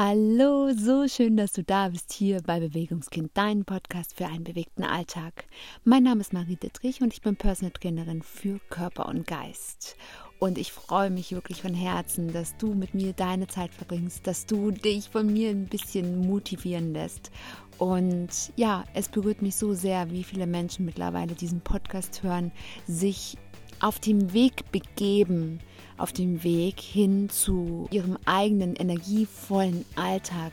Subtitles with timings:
[0.00, 4.84] Hallo, so schön, dass du da bist hier bei Bewegungskind, dein Podcast für einen bewegten
[4.84, 5.46] Alltag.
[5.82, 9.96] Mein Name ist Marie Dittrich und ich bin Personal Trainerin für Körper und Geist.
[10.38, 14.46] Und ich freue mich wirklich von Herzen, dass du mit mir deine Zeit verbringst, dass
[14.46, 17.32] du dich von mir ein bisschen motivieren lässt.
[17.78, 22.52] Und ja, es berührt mich so sehr, wie viele Menschen mittlerweile diesen Podcast hören,
[22.86, 23.36] sich
[23.80, 25.58] auf dem Weg begeben,
[25.98, 30.52] auf dem Weg hin zu ihrem eigenen energievollen Alltag,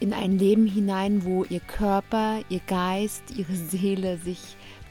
[0.00, 4.38] in ein Leben hinein, wo ihr Körper, ihr Geist, ihre Seele sich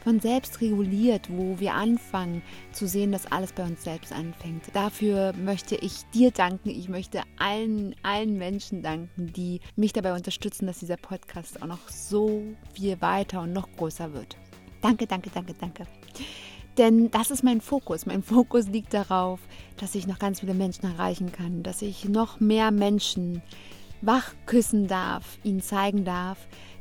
[0.04, 2.42] von selbst reguliert, wo wir anfangen
[2.72, 4.64] zu sehen, dass alles bei uns selbst anfängt.
[4.74, 6.70] Dafür möchte ich dir danken.
[6.70, 11.90] Ich möchte allen, allen Menschen danken, die mich dabei unterstützen, dass dieser Podcast auch noch
[11.90, 12.42] so
[12.74, 14.38] viel weiter und noch größer wird.
[14.82, 15.86] Danke, danke, danke, danke.
[16.78, 18.06] Denn das ist mein Fokus.
[18.06, 19.40] Mein Fokus liegt darauf,
[19.78, 23.42] dass ich noch ganz viele Menschen erreichen kann, dass ich noch mehr Menschen
[24.02, 26.38] wach küssen darf, ihnen zeigen darf,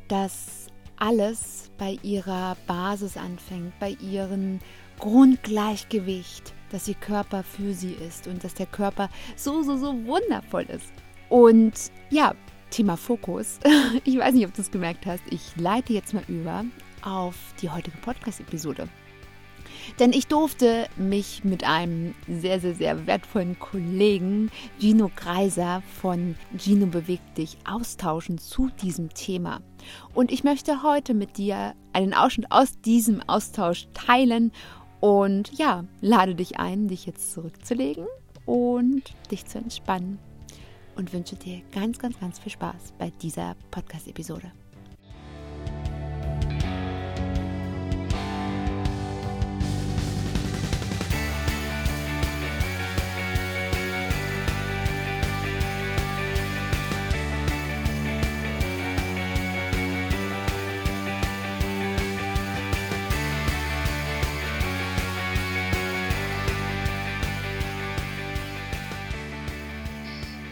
[0.07, 4.59] dass alles bei ihrer Basis anfängt, bei ihrem
[4.99, 10.63] Grundgleichgewicht, dass ihr Körper für sie ist und dass der Körper so, so, so wundervoll
[10.63, 10.91] ist.
[11.29, 11.73] Und
[12.09, 12.33] ja,
[12.69, 13.59] Thema Fokus.
[14.03, 15.21] Ich weiß nicht, ob du es gemerkt hast.
[15.29, 16.65] Ich leite jetzt mal über
[17.01, 18.87] auf die heutige Podcast-Episode.
[19.99, 26.87] Denn ich durfte mich mit einem sehr, sehr, sehr wertvollen Kollegen, Gino Greiser von Gino
[26.87, 29.61] Bewegt dich, austauschen zu diesem Thema.
[30.13, 34.51] Und ich möchte heute mit dir einen Ausschnitt aus diesem Austausch teilen
[34.99, 38.05] und ja, lade dich ein, dich jetzt zurückzulegen
[38.45, 40.19] und dich zu entspannen.
[40.95, 44.51] Und wünsche dir ganz, ganz, ganz viel Spaß bei dieser Podcast-Episode.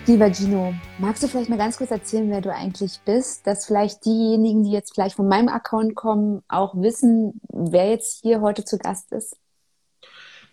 [0.08, 4.06] Lieber Gino, magst du vielleicht mal ganz kurz erzählen, wer du eigentlich bist, dass vielleicht
[4.06, 8.78] diejenigen, die jetzt vielleicht von meinem Account kommen, auch wissen, wer jetzt hier heute zu
[8.78, 9.36] Gast ist?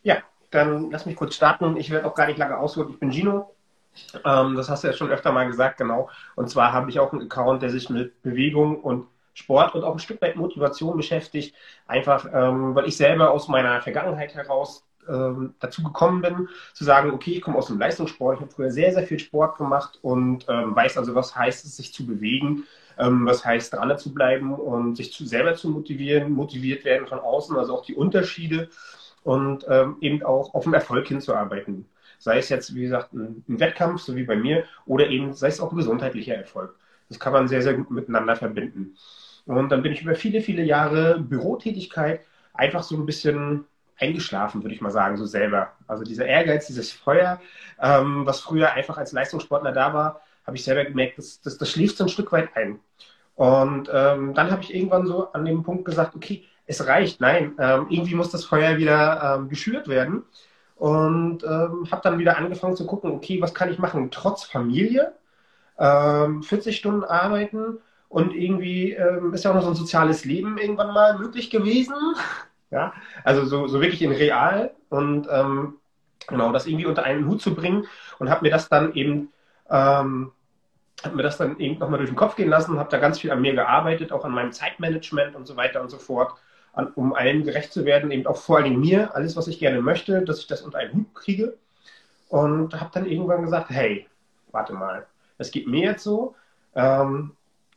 [0.03, 1.77] Ja, dann lass mich kurz starten.
[1.77, 2.93] Ich werde auch gar nicht lange ausholen.
[2.93, 3.55] Ich bin Gino.
[4.25, 6.09] Ähm, das hast du ja schon öfter mal gesagt, genau.
[6.35, 9.93] Und zwar habe ich auch einen Account, der sich mit Bewegung und Sport und auch
[9.93, 11.55] ein Stück weit Motivation beschäftigt.
[11.87, 17.11] Einfach, ähm, weil ich selber aus meiner Vergangenheit heraus ähm, dazu gekommen bin, zu sagen,
[17.11, 20.47] okay, ich komme aus dem Leistungssport, ich habe früher sehr, sehr viel Sport gemacht und
[20.49, 22.65] ähm, weiß also, was heißt es, sich zu bewegen,
[22.99, 27.19] ähm, was heißt dran zu bleiben und sich zu, selber zu motivieren, motiviert werden von
[27.19, 28.69] außen, also auch die Unterschiede
[29.25, 31.87] und ähm, eben auch auf den Erfolg hinzuarbeiten.
[32.19, 35.49] Sei es jetzt, wie gesagt, ein, ein Wettkampf, so wie bei mir, oder eben sei
[35.49, 36.77] es auch ein gesundheitlicher Erfolg.
[37.09, 38.97] Das kann man sehr, sehr gut miteinander verbinden.
[39.45, 42.21] Und dann bin ich über viele, viele Jahre Bürotätigkeit
[42.55, 43.65] einfach so ein bisschen
[44.03, 45.73] eingeschlafen, würde ich mal sagen, so selber.
[45.87, 47.41] Also dieser Ehrgeiz, dieses Feuer,
[47.81, 51.71] ähm, was früher einfach als Leistungssportler da war, habe ich selber gemerkt, das, das, das
[51.71, 52.81] schläft so ein Stück weit ein.
[53.37, 57.55] Und ähm, dann habe ich irgendwann so an dem Punkt gesagt, okay, es reicht, nein,
[57.59, 60.25] ähm, irgendwie muss das Feuer wieder ähm, geschürt werden.
[60.77, 65.13] Und ähm, habe dann wieder angefangen zu gucken, okay, was kann ich machen, trotz Familie,
[65.79, 70.59] ähm, 40 Stunden arbeiten und irgendwie ähm, ist ja auch noch so ein soziales Leben
[70.59, 71.95] irgendwann mal möglich gewesen.
[72.73, 75.75] Ja, also so, so wirklich in real und ähm,
[76.27, 77.85] genau das irgendwie unter einen Hut zu bringen
[78.19, 79.29] und habe mir das dann eben
[79.71, 80.33] ähm,
[81.05, 83.31] habe mir das dann eben nochmal durch den Kopf gehen lassen, habe da ganz viel
[83.31, 86.35] an mir gearbeitet, auch an meinem Zeitmanagement und so weiter und so fort,
[86.73, 89.59] an, um allen gerecht zu werden, eben auch vor allen Dingen mir, alles, was ich
[89.59, 91.59] gerne möchte, dass ich das unter einen Hut kriege.
[92.29, 94.07] Und habe dann irgendwann gesagt, hey,
[94.53, 95.07] warte mal,
[95.37, 96.35] das geht mir jetzt so,
[96.75, 97.33] ähm,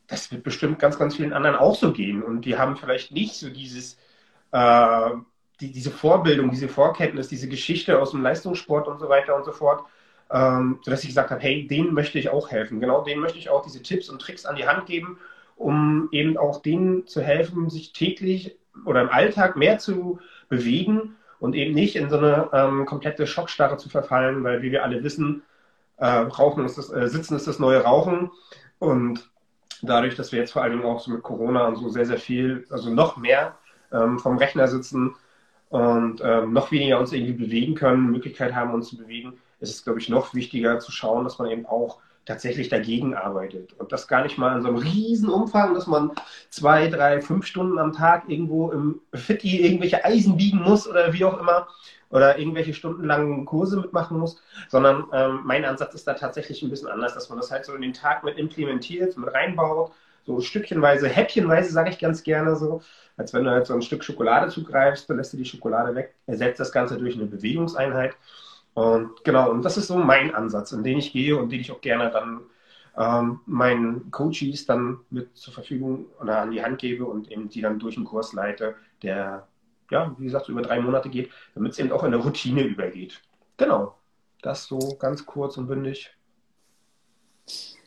[0.06, 2.22] das wird bestimmt ganz, ganz vielen anderen auch so gehen.
[2.22, 3.98] Und die haben vielleicht nicht so dieses,
[4.52, 5.10] äh,
[5.60, 9.52] die, diese Vorbildung, diese Vorkenntnis, diese Geschichte aus dem Leistungssport und so weiter und so
[9.52, 9.84] fort,
[10.30, 12.80] ähm, sodass ich gesagt habe, hey, denen möchte ich auch helfen.
[12.80, 15.18] Genau denen möchte ich auch diese Tipps und Tricks an die Hand geben,
[15.56, 20.18] um eben auch denen zu helfen, sich täglich oder im Alltag mehr zu
[20.48, 24.84] bewegen und eben nicht in so eine ähm, komplette Schockstarre zu verfallen, weil wie wir
[24.84, 25.42] alle wissen,
[25.96, 28.30] äh, Rauchen ist das, äh, Sitzen ist das neue Rauchen
[28.78, 29.30] und
[29.82, 32.66] dadurch, dass wir jetzt vor allem auch so mit Corona und so sehr, sehr viel,
[32.70, 33.56] also noch mehr
[33.92, 35.14] ähm, vom Rechner sitzen
[35.68, 39.84] und ähm, noch weniger uns irgendwie bewegen können, Möglichkeit haben, uns zu bewegen, ist es,
[39.84, 43.72] glaube ich, noch wichtiger zu schauen, dass man eben auch tatsächlich dagegen arbeitet.
[43.78, 46.10] Und das gar nicht mal in so einem riesen Umfang, dass man
[46.50, 51.24] zwei, drei, fünf Stunden am Tag irgendwo im Fitti irgendwelche Eisen biegen muss oder wie
[51.24, 51.68] auch immer
[52.10, 56.88] oder irgendwelche stundenlangen Kurse mitmachen muss, sondern ähm, mein Ansatz ist da tatsächlich ein bisschen
[56.88, 59.92] anders, dass man das halt so in den Tag mit implementiert, mit reinbaut,
[60.26, 62.82] so stückchenweise, häppchenweise sage ich ganz gerne so,
[63.16, 66.14] als wenn du halt so ein Stück Schokolade zugreifst, dann lässt du die Schokolade weg,
[66.26, 68.16] ersetzt das Ganze durch eine Bewegungseinheit
[68.76, 71.72] und genau, und das ist so mein Ansatz, in den ich gehe und den ich
[71.72, 72.42] auch gerne dann
[72.94, 77.62] ähm, meinen Coaches dann mit zur Verfügung oder an die Hand gebe und eben die
[77.62, 79.48] dann durch einen Kurs leite, der,
[79.90, 82.64] ja, wie gesagt, so über drei Monate geht, damit es eben auch in eine Routine
[82.64, 83.22] übergeht.
[83.56, 83.96] Genau,
[84.42, 86.14] das so ganz kurz und bündig.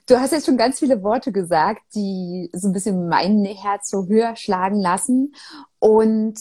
[0.09, 4.07] Du hast jetzt schon ganz viele Worte gesagt, die so ein bisschen mein Herz so
[4.07, 5.35] höher schlagen lassen.
[5.77, 6.39] Und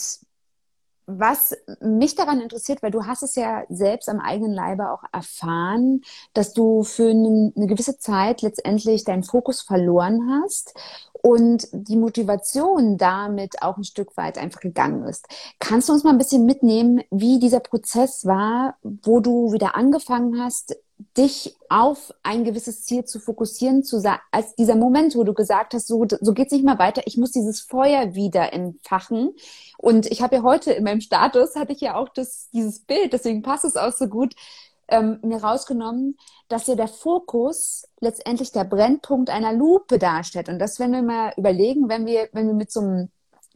[1.04, 6.00] was mich daran interessiert, weil du hast es ja selbst am eigenen Leibe auch erfahren,
[6.32, 10.72] dass du für eine gewisse Zeit letztendlich deinen Fokus verloren hast
[11.12, 15.26] und die Motivation damit auch ein Stück weit einfach gegangen ist.
[15.58, 20.42] Kannst du uns mal ein bisschen mitnehmen, wie dieser Prozess war, wo du wieder angefangen
[20.42, 20.74] hast,
[21.16, 24.02] dich auf ein gewisses Ziel zu fokussieren, zu
[24.32, 27.32] als dieser Moment, wo du gesagt hast, so, so geht's nicht mehr weiter, ich muss
[27.32, 29.34] dieses Feuer wieder entfachen.
[29.76, 33.12] Und ich habe ja heute in meinem Status, hatte ich ja auch das, dieses Bild,
[33.12, 34.34] deswegen passt es auch so gut,
[34.88, 36.16] ähm, mir rausgenommen,
[36.48, 40.48] dass ja der Fokus letztendlich der Brennpunkt einer Lupe darstellt.
[40.48, 43.10] Und das, wenn wir mal überlegen, wenn wir, wenn wir mit so einem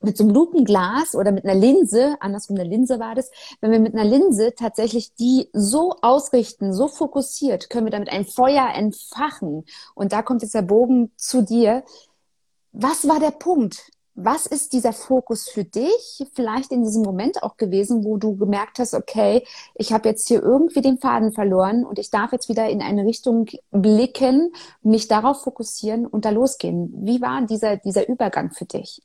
[0.04, 3.80] mit so einem Lupenglas oder mit einer Linse, andersrum eine Linse war das, wenn wir
[3.80, 9.64] mit einer Linse tatsächlich die so ausrichten, so fokussiert, können wir damit ein Feuer entfachen.
[9.94, 11.84] Und da kommt jetzt der Bogen zu dir.
[12.72, 13.90] Was war der Punkt?
[14.14, 18.78] Was ist dieser Fokus für dich vielleicht in diesem Moment auch gewesen, wo du gemerkt
[18.78, 19.42] hast, okay,
[19.74, 23.06] ich habe jetzt hier irgendwie den Faden verloren und ich darf jetzt wieder in eine
[23.06, 24.52] Richtung blicken,
[24.82, 26.92] mich darauf fokussieren und da losgehen.
[27.06, 29.00] Wie war dieser, dieser Übergang für dich?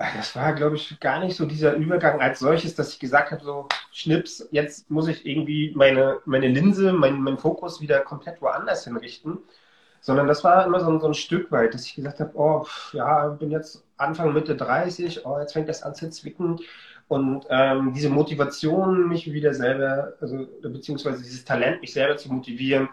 [0.00, 3.44] Das war, glaube ich, gar nicht so dieser Übergang als solches, dass ich gesagt habe,
[3.44, 8.84] so Schnips, jetzt muss ich irgendwie meine, meine Linse, mein, mein Fokus wieder komplett woanders
[8.84, 9.38] hinrichten.
[10.00, 13.28] Sondern das war immer so, so ein Stück weit, dass ich gesagt habe, oh, ja,
[13.28, 16.58] bin jetzt Anfang, Mitte 30, oh, jetzt fängt das an zu zwicken.
[17.08, 22.88] Und ähm, diese Motivation, mich wieder selber, also beziehungsweise dieses Talent, mich selber zu motivieren,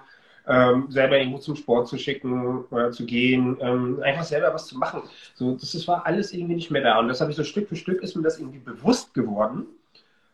[0.47, 4.77] ähm, selber irgendwo zum Sport zu schicken oder zu gehen, ähm, einfach selber was zu
[4.77, 5.03] machen.
[5.35, 6.99] So, das, das war alles irgendwie nicht mehr da.
[6.99, 9.65] Und das habe ich so Stück für Stück ist mir das irgendwie bewusst geworden.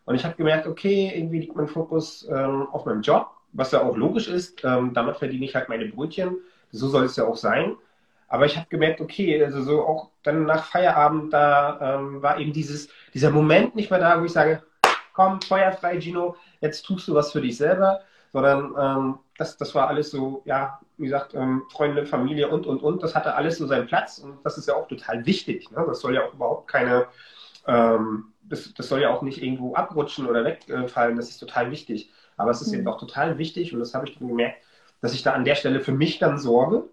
[0.06, 3.82] Und ich habe gemerkt, okay, irgendwie liegt mein Fokus ähm, auf meinem Job, was ja
[3.82, 4.64] auch logisch ist.
[4.64, 6.38] Ähm, damit verdiene ich halt meine Brötchen.
[6.72, 7.76] So soll es ja auch sein.
[8.28, 12.52] Aber ich habe gemerkt, okay, also so auch dann nach Feierabend, da ähm, war eben
[12.52, 14.64] dieses, dieser Moment nicht mehr da, wo ich sage,
[15.14, 18.02] komm, feuerfrei, Gino, jetzt tust du was für dich selber,
[18.32, 22.84] sondern ähm, das, das war alles so, ja, wie gesagt, ähm, Freunde, Familie und, und,
[22.84, 23.02] und.
[23.02, 25.72] Das hatte alles so seinen Platz und das ist ja auch total wichtig.
[25.72, 25.84] Ne?
[25.88, 27.08] Das soll ja auch überhaupt keine,
[27.68, 31.16] ähm, das, das soll ja auch nicht irgendwo abrutschen oder wegfallen.
[31.16, 32.12] Das ist total wichtig.
[32.38, 32.80] Aber es ist mhm.
[32.80, 34.64] eben auch total wichtig und das habe ich dann gemerkt,
[35.02, 36.90] dass ich da an der Stelle für mich dann sorge,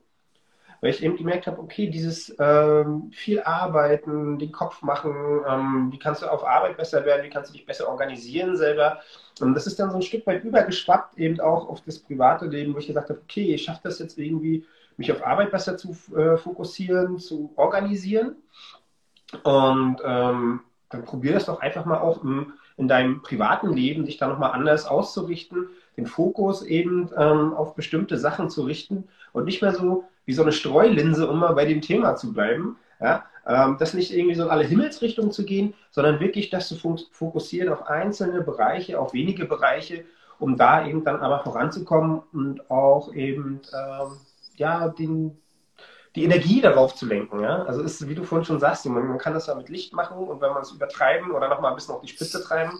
[0.80, 5.12] weil ich eben gemerkt habe, okay, dieses ähm, viel arbeiten, den Kopf machen,
[5.46, 9.00] ähm, wie kannst du auf Arbeit besser werden, wie kannst du dich besser organisieren selber.
[9.40, 12.74] Und das ist dann so ein Stück weit übergeschwappt, eben auch auf das private Leben,
[12.74, 14.64] wo ich gesagt habe, okay, ich schaffe das jetzt irgendwie,
[14.96, 18.36] mich auf Arbeit besser zu äh, fokussieren, zu organisieren.
[19.44, 24.18] Und ähm, dann probier das doch einfach mal auch im, in deinem privaten Leben, dich
[24.18, 29.62] da nochmal anders auszurichten, den Fokus eben ähm, auf bestimmte Sachen zu richten und nicht
[29.62, 32.76] mehr so wie so eine Streulinse, um mal bei dem Thema zu bleiben.
[33.00, 33.24] Ja?
[33.44, 36.76] Ähm, das nicht irgendwie so in alle Himmelsrichtungen zu gehen, sondern wirklich das zu
[37.10, 40.04] fokussieren auf einzelne Bereiche, auf wenige Bereiche,
[40.38, 44.18] um da eben dann aber voranzukommen und auch eben ähm,
[44.54, 45.36] ja, den,
[46.14, 47.40] die Energie darauf zu lenken.
[47.40, 47.64] Ja?
[47.64, 50.16] Also ist, wie du vorhin schon sagst, man, man kann das ja mit Licht machen
[50.16, 52.78] und wenn man es übertreiben oder nochmal ein bisschen auf die Spitze treiben,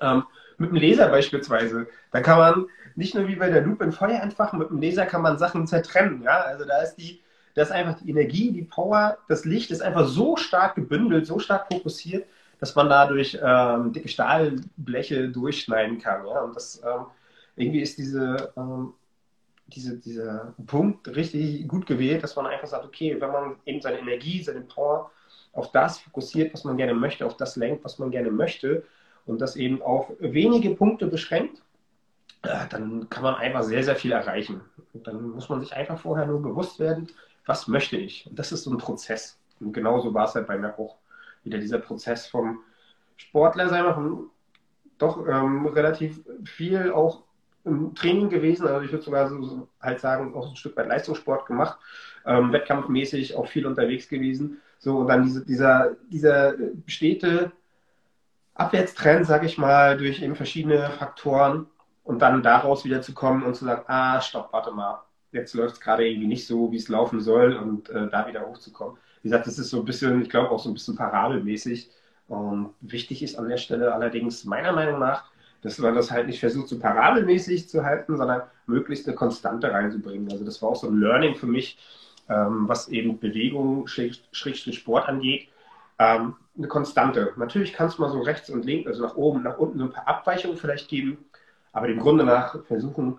[0.00, 0.22] ähm,
[0.56, 2.66] mit dem Laser beispielsweise, da kann man
[3.00, 5.66] nicht nur wie bei der Lupe ein Feuer entfachen, mit dem Laser kann man Sachen
[5.66, 6.22] zertrennen.
[6.22, 6.42] Ja?
[6.42, 7.22] Also da ist die,
[7.54, 11.38] da ist einfach die Energie, die Power, das Licht ist einfach so stark gebündelt, so
[11.38, 12.26] stark fokussiert,
[12.60, 16.26] dass man dadurch ähm, dicke Stahlbleche durchschneiden kann.
[16.26, 16.42] Ja?
[16.42, 17.06] Und das ähm,
[17.56, 18.92] irgendwie ist diese, ähm,
[19.66, 24.00] diese, dieser Punkt richtig gut gewählt, dass man einfach sagt, okay, wenn man eben seine
[24.00, 25.10] Energie, seine Power
[25.54, 28.84] auf das fokussiert, was man gerne möchte, auf das lenkt, was man gerne möchte
[29.24, 31.62] und das eben auf wenige Punkte beschränkt,
[32.42, 34.62] dann kann man einfach sehr, sehr viel erreichen.
[34.92, 37.08] Und dann muss man sich einfach vorher nur bewusst werden,
[37.46, 38.26] was möchte ich?
[38.26, 39.38] Und das ist so ein Prozess.
[39.60, 40.96] Und genauso war es halt bei mir auch
[41.44, 42.60] wieder dieser Prozess vom
[43.16, 44.30] Sportler sein, von
[44.98, 47.22] doch ähm, relativ viel auch
[47.64, 48.66] im Training gewesen.
[48.66, 51.78] Also ich würde sogar so, halt sagen, auch ein Stück weit Leistungssport gemacht,
[52.26, 54.60] ähm, wettkampfmäßig auch viel unterwegs gewesen.
[54.78, 57.52] So, und dann diese, dieser, dieser bestete
[58.54, 61.66] Abwärtstrend, sage ich mal, durch eben verschiedene Faktoren
[62.10, 65.74] und dann daraus wieder zu kommen und zu sagen, ah, stopp, warte mal, jetzt läuft
[65.74, 68.96] es gerade irgendwie nicht so, wie es laufen soll und äh, da wieder hochzukommen.
[69.22, 71.88] Wie gesagt, das ist so ein bisschen, ich glaube auch so ein bisschen parabelmäßig.
[72.26, 75.30] Und wichtig ist an der Stelle allerdings meiner Meinung nach,
[75.62, 80.32] dass man das halt nicht versucht, so parabelmäßig zu halten, sondern möglichst eine Konstante reinzubringen.
[80.32, 81.78] Also das war auch so ein Learning für mich,
[82.28, 85.46] ähm, was eben Bewegung, Schrägstrich Sport angeht.
[86.00, 87.34] Ähm, eine Konstante.
[87.36, 89.92] Natürlich kann es mal so rechts und links, also nach oben, nach unten so ein
[89.92, 91.18] paar Abweichungen vielleicht geben,
[91.72, 93.18] aber dem Grunde nach versuchen,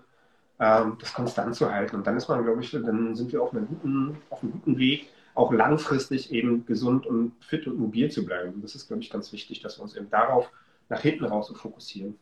[0.58, 1.96] ähm, das konstant zu halten.
[1.96, 4.78] Und dann ist man, glaube ich, dann sind wir auf einem guten, auf einem guten
[4.78, 8.60] Weg, auch langfristig eben gesund und fit und mobil zu bleiben.
[8.62, 10.50] Das ist, glaube ich, ganz wichtig, dass wir uns eben darauf
[10.88, 12.18] nach hinten raus so fokussieren.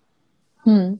[0.62, 0.98] Hm.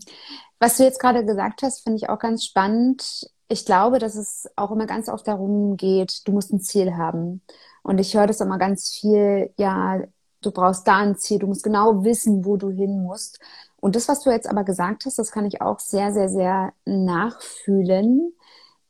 [0.59, 3.31] Was du jetzt gerade gesagt hast, finde ich auch ganz spannend.
[3.49, 7.43] Ich glaube, dass es auch immer ganz oft darum geht, du musst ein Ziel haben.
[7.83, 10.03] Und ich höre das immer ganz viel, ja,
[10.43, 13.41] du brauchst da ein Ziel, du musst genau wissen, wo du hin musst.
[13.81, 16.73] Und das, was du jetzt aber gesagt hast, das kann ich auch sehr, sehr, sehr
[16.85, 18.33] nachfühlen.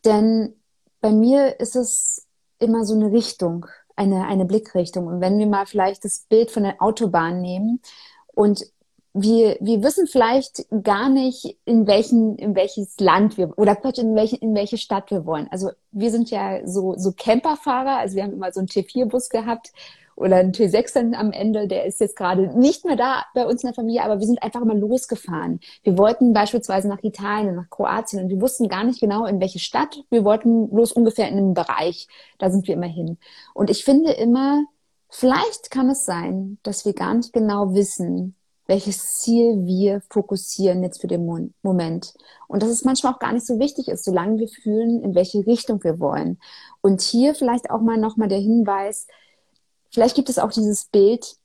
[0.05, 0.55] Denn
[1.01, 2.27] bei mir ist es
[2.59, 3.67] immer so eine Richtung,
[3.97, 5.07] eine, eine Blickrichtung.
[5.07, 7.81] Und wenn wir mal vielleicht das Bild von der Autobahn nehmen
[8.35, 8.65] und
[9.13, 14.37] wir, wir wissen vielleicht gar nicht, in welchen, in welches Land wir, oder in welche,
[14.37, 15.49] in welche Stadt wir wollen.
[15.51, 19.73] Also wir sind ja so, so Camperfahrer, also wir haben immer so einen T4-Bus gehabt
[20.21, 23.63] oder einen T6 dann am Ende, der ist jetzt gerade nicht mehr da bei uns
[23.63, 25.61] in der Familie, aber wir sind einfach immer losgefahren.
[25.83, 29.59] Wir wollten beispielsweise nach Italien, nach Kroatien und wir wussten gar nicht genau, in welche
[29.59, 30.05] Stadt.
[30.11, 32.07] Wir wollten bloß ungefähr in einem Bereich.
[32.39, 33.17] Da sind wir immer hin.
[33.55, 34.63] Und ich finde immer,
[35.09, 38.35] vielleicht kann es sein, dass wir gar nicht genau wissen,
[38.67, 42.13] welches Ziel wir fokussieren jetzt für den Moment.
[42.47, 45.47] Und dass es manchmal auch gar nicht so wichtig ist, solange wir fühlen, in welche
[45.47, 46.39] Richtung wir wollen.
[46.83, 49.07] Und hier vielleicht auch mal nochmal der Hinweis,
[49.91, 51.37] vielleicht gibt es auch dieses Bild,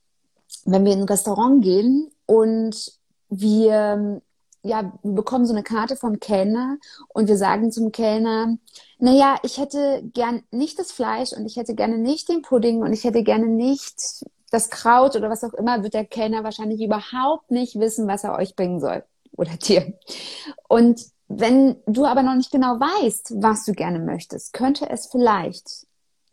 [0.64, 2.92] wenn wir in ein Restaurant gehen und
[3.28, 4.20] wir
[4.66, 8.58] ja, wir bekommen so eine Karte vom Kellner und wir sagen zum Kellner,
[8.98, 12.92] naja, ich hätte gern nicht das Fleisch und ich hätte gerne nicht den Pudding und
[12.92, 17.50] ich hätte gerne nicht das Kraut oder was auch immer, wird der Kellner wahrscheinlich überhaupt
[17.50, 19.04] nicht wissen, was er euch bringen soll
[19.36, 19.94] oder dir.
[20.68, 25.85] Und wenn du aber noch nicht genau weißt, was du gerne möchtest, könnte es vielleicht,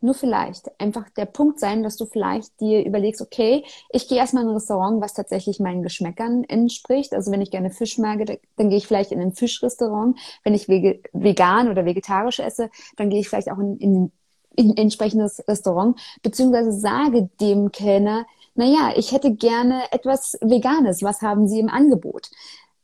[0.04, 4.44] nur vielleicht, einfach der Punkt sein, dass du vielleicht dir überlegst, okay, ich gehe erstmal
[4.44, 7.14] in ein Restaurant, was tatsächlich meinen Geschmäckern entspricht.
[7.14, 8.24] Also wenn ich gerne Fisch mag,
[8.56, 10.18] dann gehe ich vielleicht in ein Fischrestaurant.
[10.44, 14.12] Wenn ich vegan oder vegetarisch esse, dann gehe ich vielleicht auch in, in
[14.56, 21.48] in entsprechendes Restaurant, beziehungsweise sage dem Kellner, naja, ich hätte gerne etwas Veganes, was haben
[21.48, 22.30] Sie im Angebot?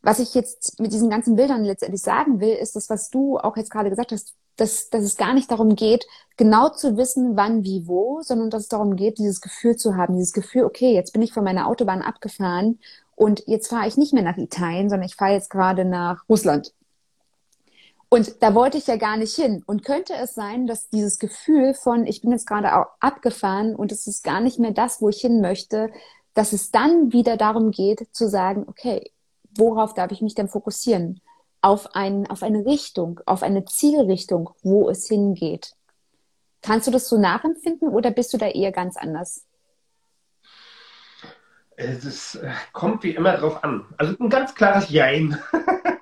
[0.02, 3.56] Was ich jetzt mit diesen ganzen Bildern letztendlich sagen will, ist das, was du auch
[3.56, 6.06] jetzt gerade gesagt hast, dass, dass es gar nicht darum geht,
[6.40, 10.16] genau zu wissen, wann, wie, wo, sondern dass es darum geht, dieses Gefühl zu haben,
[10.16, 12.78] dieses Gefühl, okay, jetzt bin ich von meiner Autobahn abgefahren
[13.14, 16.72] und jetzt fahre ich nicht mehr nach Italien, sondern ich fahre jetzt gerade nach Russland
[18.12, 19.62] und da wollte ich ja gar nicht hin.
[19.66, 23.92] Und könnte es sein, dass dieses Gefühl von, ich bin jetzt gerade auch abgefahren und
[23.92, 25.90] es ist gar nicht mehr das, wo ich hin möchte,
[26.34, 29.12] dass es dann wieder darum geht, zu sagen, okay,
[29.56, 31.20] worauf darf ich mich denn fokussieren?
[31.62, 35.76] Auf, ein, auf eine Richtung, auf eine Zielrichtung, wo es hingeht.
[36.62, 39.46] Kannst du das so nachempfinden oder bist du da eher ganz anders?
[41.76, 43.86] Es äh, kommt wie immer drauf an.
[43.96, 45.38] Also ein ganz klares Jein.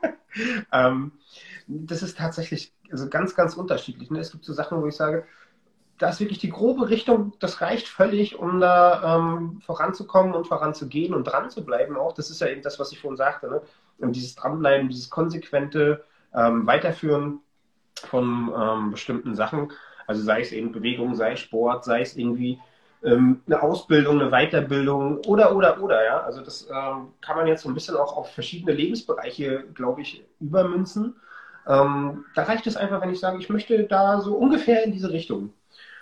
[0.72, 1.12] ähm,
[1.68, 4.10] das ist tatsächlich also ganz, ganz unterschiedlich.
[4.10, 4.18] Ne?
[4.18, 5.24] Es gibt so Sachen, wo ich sage,
[5.98, 11.14] da ist wirklich die grobe Richtung, das reicht völlig, um da ähm, voranzukommen und voranzugehen
[11.14, 12.12] und dran zu bleiben auch.
[12.12, 13.48] Das ist ja eben das, was ich vorhin sagte.
[13.48, 13.62] Ne?
[14.12, 17.40] Dieses Dranbleiben, dieses konsequente ähm, Weiterführen
[17.96, 19.72] von ähm, bestimmten Sachen,
[20.08, 22.58] also sei es eben Bewegung, sei es Sport, sei es irgendwie
[23.04, 26.20] ähm, eine Ausbildung, eine Weiterbildung oder, oder, oder, ja.
[26.22, 30.24] Also das ähm, kann man jetzt so ein bisschen auch auf verschiedene Lebensbereiche, glaube ich,
[30.40, 31.14] übermünzen.
[31.66, 35.12] Ähm, da reicht es einfach, wenn ich sage, ich möchte da so ungefähr in diese
[35.12, 35.52] Richtung.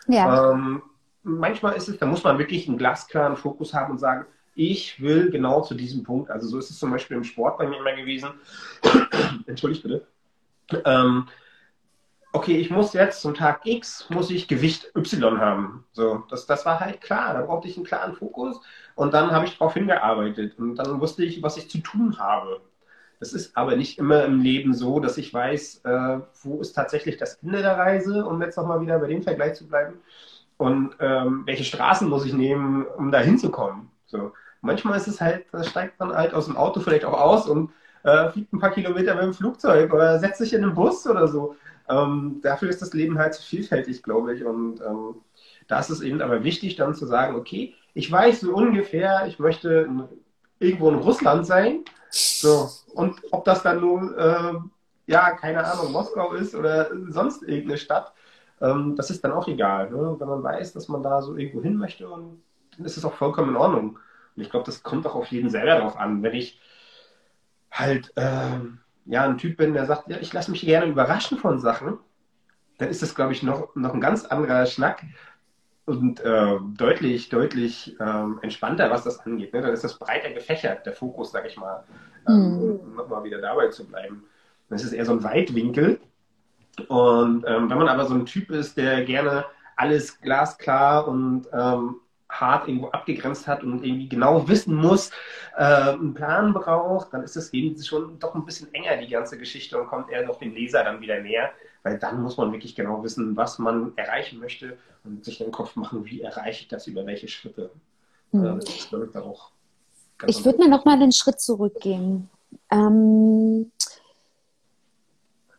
[0.07, 0.53] Ja.
[0.53, 0.83] Ähm,
[1.25, 5.31] manchmal ist es, da muss man wirklich einen glasklaren Fokus haben und sagen, ich will
[5.31, 6.31] genau zu diesem Punkt.
[6.31, 8.31] Also so ist es zum Beispiel im Sport bei mir immer gewesen.
[9.47, 10.07] Entschuldigt bitte.
[10.85, 11.27] Ähm,
[12.37, 15.85] okay, ich muss jetzt zum Tag X, muss ich Gewicht Y haben.
[15.93, 17.33] So, das, das war halt klar.
[17.35, 18.61] Da brauchte ich einen klaren Fokus
[18.95, 22.61] und dann habe ich darauf hingearbeitet und dann wusste ich, was ich zu tun habe.
[23.19, 27.17] Das ist aber nicht immer im Leben so, dass ich weiß, äh, wo ist tatsächlich
[27.17, 29.95] das Ende der Reise, um jetzt nochmal wieder bei dem Vergleich zu bleiben.
[30.59, 33.91] Und ähm, welche Straßen muss ich nehmen, um da hinzukommen.
[34.05, 34.33] So.
[34.61, 37.71] Manchmal ist es halt, da steigt man halt aus dem Auto vielleicht auch aus und
[38.03, 41.27] äh, fliegt ein paar Kilometer mit dem Flugzeug oder setzt sich in einen Bus oder
[41.29, 41.57] so.
[41.89, 44.45] Ähm, dafür ist das Leben halt vielfältig, glaube ich.
[44.45, 45.17] Und ähm,
[45.69, 49.39] da ist es eben aber wichtig, dann zu sagen, okay, ich weiß so ungefähr, ich
[49.39, 50.09] möchte
[50.59, 51.85] irgendwo in Russland sein.
[52.11, 54.55] So, und ob das dann nun, äh,
[55.07, 58.13] ja, keine Ahnung, Moskau ist oder sonst irgendeine Stadt,
[58.61, 59.91] ähm, das ist dann auch egal.
[59.91, 60.17] Ne?
[60.19, 62.43] Wenn man weiß, dass man da so irgendwo hin möchte, und
[62.77, 63.99] dann ist es auch vollkommen in Ordnung.
[64.35, 66.23] Und ich glaube, das kommt auch auf jeden selber drauf an.
[66.23, 66.61] Wenn ich
[67.71, 68.59] halt äh,
[69.07, 71.99] ja ein Typ bin, der sagt, ja, ich lasse mich gerne überraschen von Sachen,
[72.79, 75.03] dann ist das, glaube ich, noch, noch ein ganz anderer Schnack
[75.87, 79.55] und äh, deutlich, deutlich ähm, entspannter, was das angeht.
[79.55, 79.63] Ne?
[79.63, 81.85] Dann ist das breiter gefächert, der Fokus, sag ich mal,
[82.29, 82.97] ähm, mhm.
[82.97, 84.25] nochmal wieder dabei zu bleiben.
[84.69, 86.01] Das ist eher so ein Weitwinkel.
[86.89, 89.47] Und ähm, wenn man aber so ein Typ ist, der gerne
[89.77, 91.97] alles glasklar und ähm,
[92.41, 95.11] hart irgendwo abgegrenzt hat und irgendwie genau wissen muss,
[95.57, 99.39] äh, einen Plan braucht, dann ist es eben schon doch ein bisschen enger, die ganze
[99.39, 101.51] Geschichte, und kommt eher auf den Leser dann wieder näher,
[101.83, 105.77] weil dann muss man wirklich genau wissen, was man erreichen möchte und sich den Kopf
[105.77, 107.71] machen, wie erreiche ich das, über welche Schritte.
[108.33, 108.61] Hm.
[108.61, 109.51] Äh, das auch
[110.27, 112.31] ich würde mir noch mal einen Schritt zurückgehen.
[112.71, 113.71] Ähm,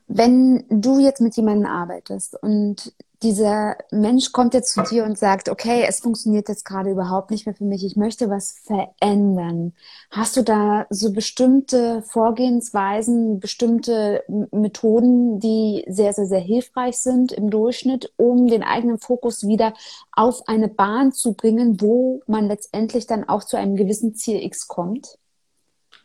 [0.07, 2.93] wenn du jetzt mit jemandem arbeitest und
[3.23, 7.47] dieser Mensch kommt jetzt zu dir und sagt, okay, es funktioniert jetzt gerade überhaupt nicht
[7.47, 9.73] mehr für mich, ich möchte was verändern.
[10.11, 17.49] Hast du da so bestimmte Vorgehensweisen, bestimmte Methoden, die sehr, sehr, sehr hilfreich sind im
[17.49, 19.73] Durchschnitt, um den eigenen Fokus wieder
[20.11, 24.67] auf eine Bahn zu bringen, wo man letztendlich dann auch zu einem gewissen Ziel X
[24.67, 25.17] kommt?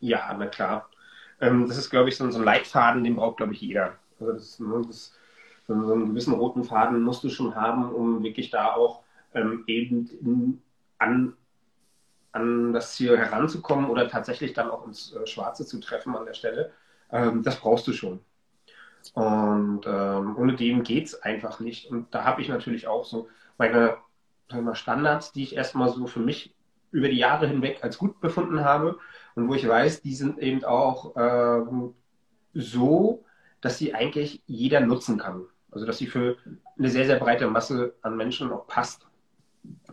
[0.00, 0.88] Ja, na klar.
[1.40, 3.98] Ähm, das ist, glaube ich, so ein Leitfaden, den braucht, glaube ich, jeder.
[4.18, 5.12] Also das, ne, das
[5.66, 9.02] so, einen gewissen roten Faden musst du schon haben, um wirklich da auch
[9.34, 10.62] ähm, eben in,
[10.98, 11.36] an,
[12.32, 16.34] an das Ziel heranzukommen oder tatsächlich dann auch ins äh, Schwarze zu treffen an der
[16.34, 16.72] Stelle.
[17.10, 18.20] Ähm, das brauchst du schon.
[19.14, 21.90] Und ähm, ohne dem geht es einfach nicht.
[21.90, 23.28] Und da habe ich natürlich auch so
[23.58, 23.96] meine
[24.60, 26.54] mal, Standards, die ich erstmal so für mich
[26.90, 28.98] über die Jahre hinweg als gut befunden habe
[29.34, 31.64] und wo ich weiß, die sind eben auch äh,
[32.54, 33.24] so,
[33.60, 35.46] dass sie eigentlich jeder nutzen kann.
[35.72, 36.36] Also dass sie für
[36.78, 39.06] eine sehr, sehr breite Masse an Menschen auch passt.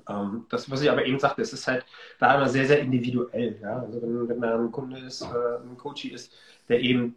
[0.08, 1.86] Ähm, das, was ich aber eben sagte, es ist halt
[2.20, 3.58] da immer sehr, sehr individuell.
[3.62, 3.80] Ja?
[3.80, 6.34] Also wenn, wenn da ein Kunde ist, äh, ein Coach ist,
[6.68, 7.16] der eben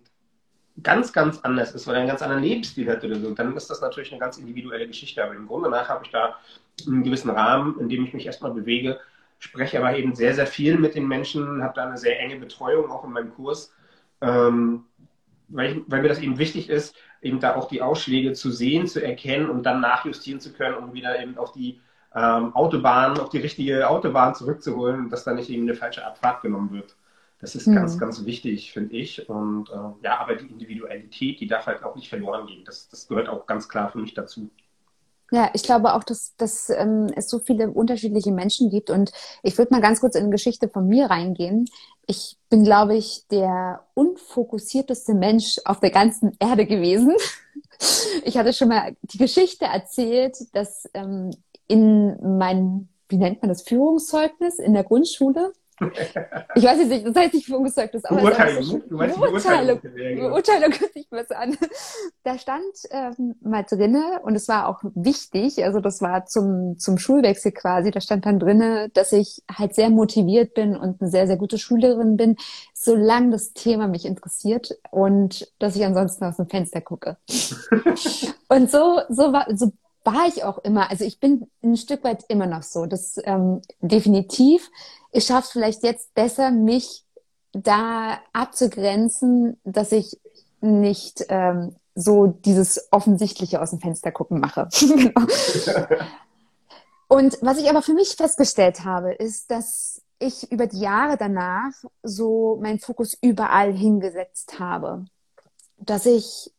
[0.83, 3.69] ganz, ganz anders ist, weil er einen ganz anderen Lebensstil hat oder so, dann ist
[3.69, 5.23] das natürlich eine ganz individuelle Geschichte.
[5.23, 6.37] Aber im Grunde nach habe ich da
[6.87, 8.99] einen gewissen Rahmen, in dem ich mich erstmal bewege,
[9.39, 12.91] spreche aber eben sehr, sehr viel mit den Menschen, habe da eine sehr enge Betreuung
[12.91, 13.75] auch in meinem Kurs.
[14.21, 14.85] Ähm,
[15.49, 18.87] weil, ich, weil mir das eben wichtig ist, eben da auch die Ausschläge zu sehen,
[18.87, 21.81] zu erkennen und dann nachjustieren zu können, um wieder eben auf die
[22.15, 26.43] ähm, Autobahn, auf die richtige Autobahn zurückzuholen und dass da nicht eben eine falsche Abfahrt
[26.43, 26.97] genommen wird.
[27.41, 27.75] Das ist mhm.
[27.75, 29.29] ganz, ganz wichtig, finde ich.
[29.29, 32.65] Und äh, ja, aber die Individualität, die darf halt auch nicht verloren gehen.
[32.65, 34.51] Das, das gehört auch ganz klar für mich dazu.
[35.33, 38.91] Ja, ich glaube auch, dass, dass ähm, es so viele unterschiedliche Menschen gibt.
[38.91, 41.65] Und ich würde mal ganz kurz in eine Geschichte von mir reingehen.
[42.07, 47.17] Ich bin, glaube ich, der unfokussierteste Mensch auf der ganzen Erde gewesen.
[48.25, 51.33] Ich hatte schon mal die Geschichte erzählt, dass ähm,
[51.67, 55.53] in meinem, wie nennt man das, Führungszeugnis in der Grundschule,
[56.55, 60.93] ich weiß nicht, das heißt nicht Führungszeugnis, aber Beurteilung, so du meinst Beurteilung, Beurteilung hört
[60.93, 61.57] sich besser an.
[62.25, 66.99] Da stand ähm, mal drinne und es war auch wichtig, also das war zum, zum
[66.99, 71.27] Schulwechsel quasi, da stand dann drinne, dass ich halt sehr motiviert bin und eine sehr,
[71.27, 72.37] sehr gute Schülerin bin,
[72.75, 77.17] solange das Thema mich interessiert und dass ich ansonsten aus dem Fenster gucke.
[78.49, 79.73] und so, so war, so
[80.05, 80.91] war ich auch immer.
[80.91, 82.87] Also ich bin ein Stück weit immer noch so.
[82.87, 84.71] Das ähm, definitiv.
[85.13, 87.05] Ich schaffe vielleicht jetzt besser, mich
[87.53, 90.19] da abzugrenzen, dass ich
[90.61, 94.69] nicht ähm, so dieses offensichtliche aus dem Fenster gucken mache.
[94.81, 95.27] genau.
[97.09, 101.73] Und was ich aber für mich festgestellt habe, ist, dass ich über die Jahre danach
[102.03, 105.05] so meinen Fokus überall hingesetzt habe.
[105.77, 106.51] Dass ich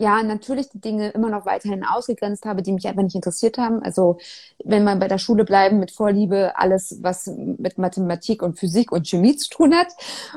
[0.00, 3.82] ja, natürlich die Dinge immer noch weiterhin ausgegrenzt habe, die mich einfach nicht interessiert haben.
[3.82, 4.16] Also
[4.64, 9.06] wenn man bei der Schule bleiben mit Vorliebe, alles, was mit Mathematik und Physik und
[9.06, 9.88] Chemie zu tun hat.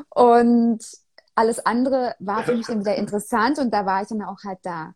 [0.10, 0.80] Und
[1.34, 4.60] alles andere war für mich dann wieder interessant und da war ich dann auch halt
[4.64, 4.94] da.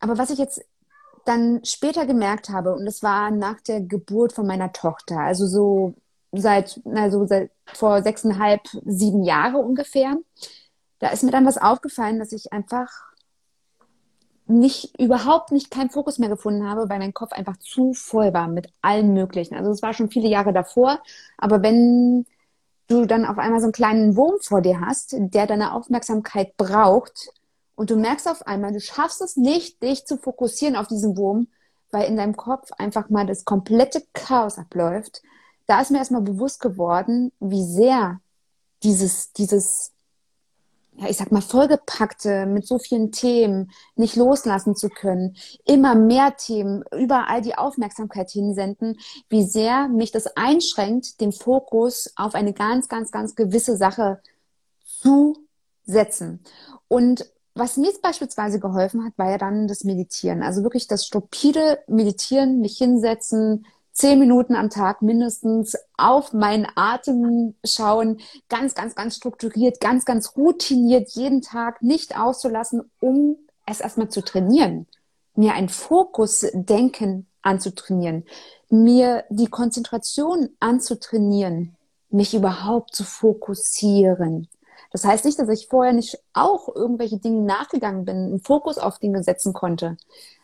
[0.00, 0.64] Aber was ich jetzt
[1.24, 5.94] dann später gemerkt habe, und das war nach der Geburt von meiner Tochter, also so
[6.32, 10.16] seit, also seit vor sechseinhalb, sieben Jahre ungefähr,
[10.98, 13.08] da ist mir dann was aufgefallen, dass ich einfach
[14.48, 18.48] nicht, überhaupt nicht keinen Fokus mehr gefunden habe, weil mein Kopf einfach zu voll war
[18.48, 19.54] mit allem Möglichen.
[19.54, 21.00] Also es war schon viele Jahre davor,
[21.36, 22.26] aber wenn
[22.88, 27.30] du dann auf einmal so einen kleinen Wurm vor dir hast, der deine Aufmerksamkeit braucht
[27.74, 31.48] und du merkst auf einmal, du schaffst es nicht, dich zu fokussieren auf diesen Wurm,
[31.90, 35.22] weil in deinem Kopf einfach mal das komplette Chaos abläuft.
[35.66, 38.20] Da ist mir erstmal bewusst geworden, wie sehr
[38.82, 39.92] dieses, dieses
[40.98, 46.36] ja, ich sag mal, vollgepackte mit so vielen Themen nicht loslassen zu können, immer mehr
[46.36, 52.88] Themen, überall die Aufmerksamkeit hinsenden, wie sehr mich das einschränkt, den Fokus auf eine ganz,
[52.88, 54.20] ganz, ganz gewisse Sache
[54.84, 55.36] zu
[55.84, 56.40] setzen.
[56.88, 60.42] Und was mir beispielsweise geholfen hat, war ja dann das Meditieren.
[60.42, 63.66] Also wirklich das stupide Meditieren, mich hinsetzen,
[63.98, 70.36] zehn Minuten am Tag mindestens auf meinen Atem schauen, ganz, ganz, ganz strukturiert, ganz, ganz
[70.36, 74.86] routiniert jeden Tag nicht auszulassen, um es erstmal zu trainieren,
[75.34, 78.24] mir ein Fokusdenken anzutrainieren,
[78.70, 81.76] mir die Konzentration anzutrainieren,
[82.08, 84.48] mich überhaupt zu fokussieren.
[84.92, 89.00] Das heißt nicht, dass ich vorher nicht auch irgendwelche Dinge nachgegangen bin, einen Fokus auf
[89.00, 89.96] Dinge setzen konnte.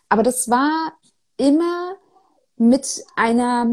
[0.09, 0.93] Aber das war
[1.37, 1.97] immer
[2.57, 3.67] mit einer,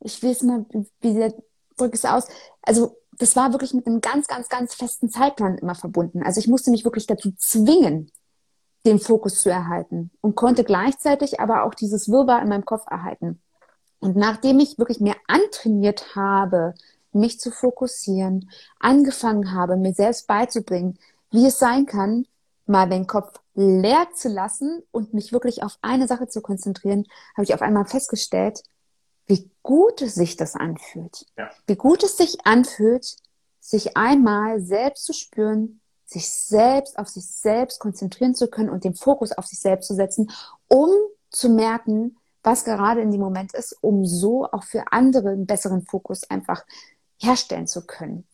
[0.00, 0.66] ich will es mal,
[1.00, 1.34] wie
[1.76, 2.28] drücke es aus,
[2.62, 6.22] also das war wirklich mit einem ganz, ganz, ganz festen Zeitplan immer verbunden.
[6.22, 8.10] Also ich musste mich wirklich dazu zwingen,
[8.86, 13.40] den Fokus zu erhalten und konnte gleichzeitig aber auch dieses Wirrwarr in meinem Kopf erhalten.
[13.98, 16.74] Und nachdem ich wirklich mir antrainiert habe,
[17.12, 20.98] mich zu fokussieren, angefangen habe, mir selbst beizubringen,
[21.30, 22.26] wie es sein kann,
[22.66, 27.44] mal den Kopf leer zu lassen und mich wirklich auf eine Sache zu konzentrieren, habe
[27.44, 28.62] ich auf einmal festgestellt,
[29.26, 31.26] wie gut sich das anfühlt.
[31.36, 31.50] Ja.
[31.66, 33.16] Wie gut es sich anfühlt,
[33.60, 38.94] sich einmal selbst zu spüren, sich selbst auf sich selbst konzentrieren zu können und den
[38.94, 40.30] Fokus auf sich selbst zu setzen,
[40.68, 40.90] um
[41.30, 45.86] zu merken, was gerade in dem Moment ist, um so auch für andere einen besseren
[45.86, 46.64] Fokus einfach
[47.18, 48.28] herstellen zu können.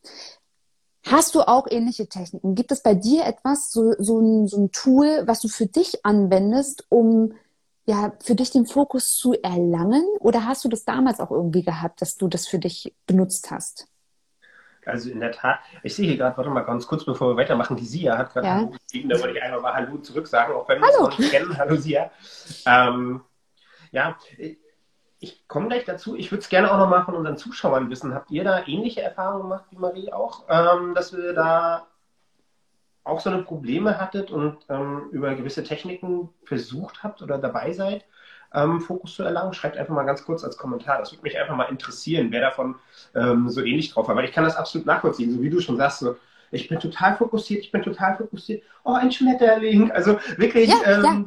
[1.06, 2.54] Hast du auch ähnliche Techniken?
[2.54, 6.04] Gibt es bei dir etwas, so, so, ein, so ein Tool, was du für dich
[6.04, 7.34] anwendest, um
[7.86, 10.04] ja, für dich den Fokus zu erlangen?
[10.20, 13.88] Oder hast du das damals auch irgendwie gehabt, dass du das für dich benutzt hast?
[14.86, 17.76] Also in der Tat, ich sehe hier gerade, warte mal ganz kurz, bevor wir weitermachen,
[17.76, 18.70] die Sia hat gerade ja.
[18.86, 21.30] Geschrieben, da wollte ich einfach mal Hallo zurück sagen, auch wenn wir uns noch nicht
[21.30, 21.56] kennen.
[21.56, 22.10] Hallo Sia.
[22.66, 23.22] Ähm,
[23.92, 24.16] ja,
[25.20, 26.16] ich komme gleich dazu.
[26.16, 28.14] Ich würde es gerne auch nochmal von unseren Zuschauern wissen.
[28.14, 31.86] Habt ihr da ähnliche Erfahrungen gemacht wie Marie auch, ähm, dass ihr da
[33.04, 38.04] auch so eine Probleme hattet und ähm, über gewisse Techniken versucht habt oder dabei seid,
[38.54, 39.52] ähm, Fokus zu erlangen?
[39.52, 40.98] Schreibt einfach mal ganz kurz als Kommentar.
[40.98, 42.76] Das würde mich einfach mal interessieren, wer davon
[43.14, 44.16] ähm, so ähnlich drauf war.
[44.16, 46.00] Weil ich kann das absolut nachvollziehen, so wie du schon sagst.
[46.00, 46.16] So,
[46.50, 48.62] ich bin total fokussiert, ich bin total fokussiert.
[48.84, 49.90] Oh, ein Schmetterling.
[49.92, 50.70] Also wirklich.
[50.70, 51.26] Ja, ja ähm,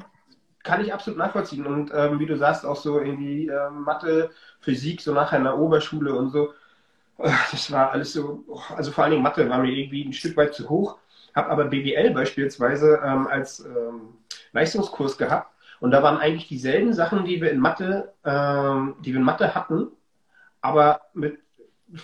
[0.63, 1.65] kann ich absolut nachvollziehen.
[1.65, 5.57] Und ähm, wie du sagst, auch so irgendwie äh, Mathe, Physik, so nachher in der
[5.57, 6.53] Oberschule und so.
[7.19, 8.45] Äh, das war alles so,
[8.75, 10.97] also vor allen Dingen Mathe war mir irgendwie ein Stück weit zu hoch.
[11.35, 14.15] Habe aber BWL beispielsweise ähm, als ähm,
[14.53, 15.51] Leistungskurs gehabt.
[15.79, 19.53] Und da waren eigentlich dieselben Sachen, die wir in Mathe, ähm, die wir in Mathe
[19.53, 19.87] hatten,
[20.61, 21.39] aber mit,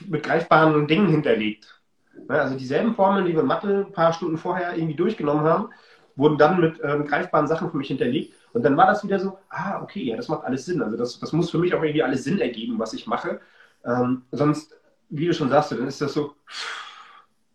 [0.07, 1.79] mit greifbaren Dingen hinterlegt.
[2.27, 5.69] Also dieselben Formeln, die wir in Mathe ein paar Stunden vorher irgendwie durchgenommen haben,
[6.17, 8.33] wurden dann mit ähm, greifbaren Sachen für mich hinterlegt.
[8.53, 10.81] Und dann war das wieder so, ah, okay, ja, das macht alles Sinn.
[10.81, 13.39] Also das, das muss für mich auch irgendwie alles Sinn ergeben, was ich mache.
[13.85, 14.75] Ähm, sonst,
[15.09, 16.35] wie du schon sagst, dann ist das so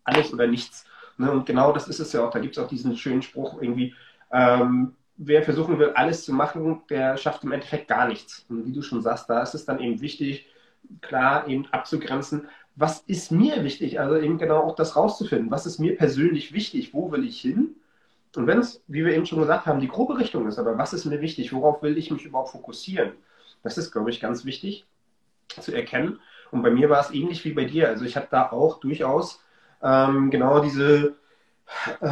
[0.03, 0.85] alles oder nichts.
[1.17, 1.31] Ne?
[1.31, 2.31] Und genau das ist es ja auch.
[2.31, 3.93] Da gibt es auch diesen schönen Spruch irgendwie,
[4.31, 8.45] ähm, wer versuchen will, alles zu machen, der schafft im Endeffekt gar nichts.
[8.49, 10.47] Und wie du schon sagst, da ist es dann eben wichtig,
[11.01, 13.99] klar eben abzugrenzen, was ist mir wichtig?
[13.99, 15.49] Also eben genau auch das rauszufinden.
[15.49, 16.93] Was ist mir persönlich wichtig?
[16.93, 17.75] Wo will ich hin?
[18.37, 20.93] Und wenn es, wie wir eben schon gesagt haben, die grobe Richtung ist, aber was
[20.93, 21.53] ist mir wichtig?
[21.53, 23.13] Worauf will ich mich überhaupt fokussieren?
[23.63, 24.85] Das ist, glaube ich, ganz wichtig
[25.47, 26.19] zu erkennen.
[26.51, 27.87] Und bei mir war es ähnlich wie bei dir.
[27.89, 29.41] Also ich habe da auch durchaus
[29.81, 31.15] ähm, genau diese,
[32.01, 32.09] äh,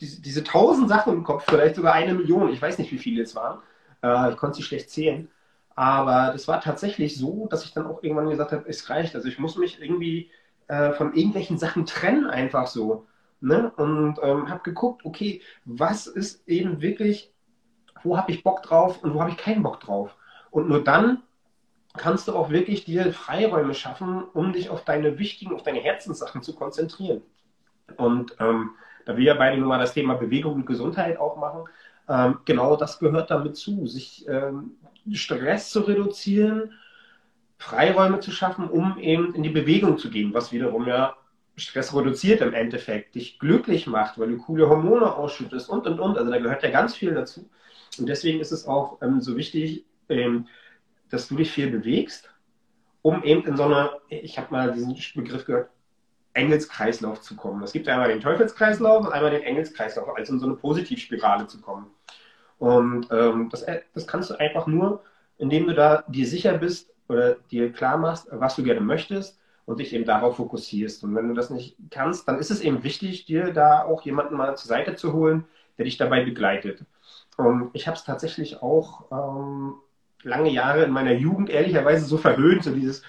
[0.00, 2.52] diese, diese tausend Sachen im Kopf, vielleicht sogar eine Million.
[2.52, 3.60] Ich weiß nicht, wie viele es waren.
[4.02, 5.28] Äh, ich konnte sie schlecht zählen.
[5.74, 9.14] Aber das war tatsächlich so, dass ich dann auch irgendwann gesagt habe, es reicht.
[9.14, 10.30] Also ich muss mich irgendwie
[10.68, 13.06] äh, von irgendwelchen Sachen trennen, einfach so.
[13.46, 13.70] Ne?
[13.76, 17.32] Und ähm, habe geguckt, okay, was ist eben wirklich,
[18.02, 20.16] wo habe ich Bock drauf und wo habe ich keinen Bock drauf.
[20.50, 21.22] Und nur dann
[21.96, 26.42] kannst du auch wirklich dir Freiräume schaffen, um dich auf deine wichtigen, auf deine Herzenssachen
[26.42, 27.22] zu konzentrieren.
[27.96, 28.70] Und ähm,
[29.04, 31.66] da wir ja beide nur mal das Thema Bewegung und Gesundheit auch machen,
[32.08, 34.72] ähm, genau das gehört damit zu, sich ähm,
[35.12, 36.72] Stress zu reduzieren,
[37.58, 41.14] Freiräume zu schaffen, um eben in die Bewegung zu gehen, was wiederum ja
[41.56, 46.18] Stress reduziert im Endeffekt, dich glücklich macht, weil du coole Hormone ausschüttest und und und.
[46.18, 47.48] Also da gehört ja ganz viel dazu.
[47.98, 50.46] Und deswegen ist es auch ähm, so wichtig, ähm,
[51.10, 52.30] dass du dich viel bewegst
[53.06, 55.70] um eben in so eine, ich habe mal diesen Begriff gehört,
[56.32, 57.62] Engelskreislauf zu kommen.
[57.62, 61.60] Es gibt einmal den Teufelskreislauf und einmal den Engelskreislauf, also in so eine Positivspirale zu
[61.60, 61.86] kommen.
[62.58, 65.04] Und ähm, das, äh, das kannst du einfach nur,
[65.38, 69.80] indem du da dir sicher bist oder dir klar machst, was du gerne möchtest und
[69.80, 71.04] dich eben darauf fokussierst.
[71.04, 74.36] Und wenn du das nicht kannst, dann ist es eben wichtig, dir da auch jemanden
[74.36, 75.44] mal zur Seite zu holen,
[75.76, 76.84] der dich dabei begleitet.
[77.36, 79.74] Und ich habe es tatsächlich auch ähm,
[80.22, 83.02] lange Jahre in meiner Jugend ehrlicherweise so verhöhnt, so dieses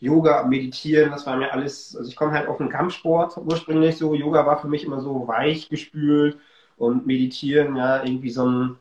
[0.00, 4.14] Yoga, Meditieren, das war mir alles, also ich komme halt auf den Kampfsport ursprünglich so,
[4.14, 6.38] Yoga war für mich immer so weich gespült
[6.78, 8.76] und Meditieren, ja, irgendwie so ein,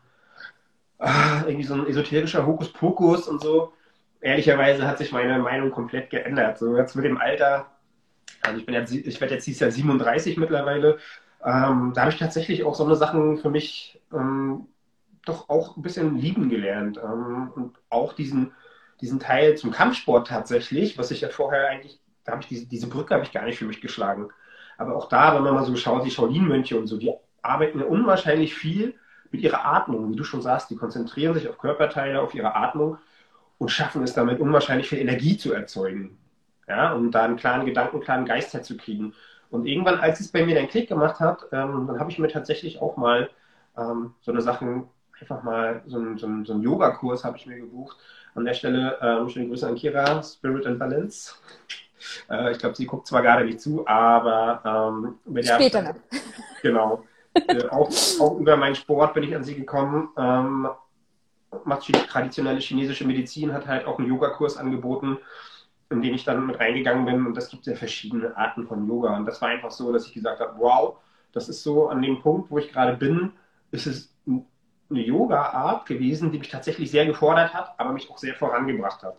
[0.97, 3.73] ah, irgendwie so ein esoterischer Hokuspokus und so.
[4.21, 6.57] Ehrlicherweise hat sich meine Meinung komplett geändert.
[6.57, 7.67] So jetzt mit dem Alter,
[8.41, 10.97] also ich bin jetzt, ich werde jetzt dieses Jahr 37 mittlerweile,
[11.43, 14.67] ähm, da habe ich tatsächlich auch so eine Sachen für mich ähm,
[15.25, 16.97] doch auch ein bisschen lieben gelernt.
[16.97, 18.51] Ähm, und auch diesen,
[19.01, 22.87] diesen Teil zum Kampfsport tatsächlich, was ich ja vorher eigentlich, da habe ich diese, diese
[22.87, 24.29] Brücke habe ich gar nicht für mich geschlagen.
[24.77, 27.85] Aber auch da, wenn man mal so schaut, die Shaolin-Mönche und so, die arbeiten ja
[27.85, 28.95] unwahrscheinlich viel
[29.31, 30.11] mit ihrer Atmung.
[30.11, 32.97] Wie du schon sagst, die konzentrieren sich auf Körperteile, auf ihre Atmung
[33.59, 36.17] und schaffen es damit, unwahrscheinlich viel Energie zu erzeugen.
[36.67, 39.13] Ja, um da einen klaren Gedanken, klaren Geist herzukriegen.
[39.51, 42.27] Und irgendwann, als es bei mir den Klick gemacht hat, ähm, dann habe ich mir
[42.27, 43.29] tatsächlich auch mal
[43.77, 44.87] ähm, so eine Sachen
[45.19, 47.97] einfach mal so einen, so einen, so einen Yoga-Kurs habe ich mir gebucht.
[48.35, 51.35] An der Stelle ähm, schöne Grüße an Kira, Spirit and Balance.
[52.29, 55.95] Äh, ich glaube, sie guckt zwar gerade nicht zu, aber ähm, Später noch.
[56.61, 57.03] Genau.
[57.33, 57.91] äh, auch,
[58.21, 60.07] auch, über meinen Sport bin ich an sie gekommen.
[61.63, 65.17] Macht traditionelle chinesische Medizin, hat halt auch einen Yogakurs angeboten,
[65.89, 67.25] in den ich dann mit reingegangen bin.
[67.25, 69.17] Und das gibt ja verschiedene Arten von Yoga.
[69.17, 70.97] Und das war einfach so, dass ich gesagt habe, wow,
[71.31, 73.31] das ist so an dem Punkt, wo ich gerade bin,
[73.71, 78.35] ist es eine Yoga-Art gewesen, die mich tatsächlich sehr gefordert hat, aber mich auch sehr
[78.35, 79.17] vorangebracht hat.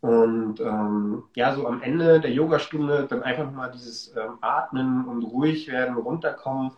[0.00, 5.22] Und ähm, ja, so am Ende der Yogastunde dann einfach mal dieses ähm, Atmen und
[5.22, 6.72] ruhig werden, runterkommen,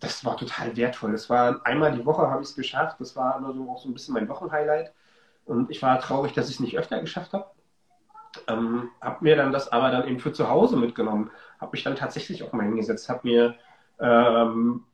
[0.00, 1.12] das war total wertvoll.
[1.12, 3.00] Das war einmal die Woche habe ich es geschafft.
[3.00, 4.92] Das war immer so auch so ein bisschen mein Wochenhighlight.
[5.44, 7.46] Und ich war traurig, dass ich es nicht öfter geschafft habe.
[8.46, 11.30] Ähm, habe mir dann das aber dann eben für zu Hause mitgenommen.
[11.60, 13.54] Habe mich dann tatsächlich auch mal hingesetzt, habe mir
[13.98, 14.84] ähm,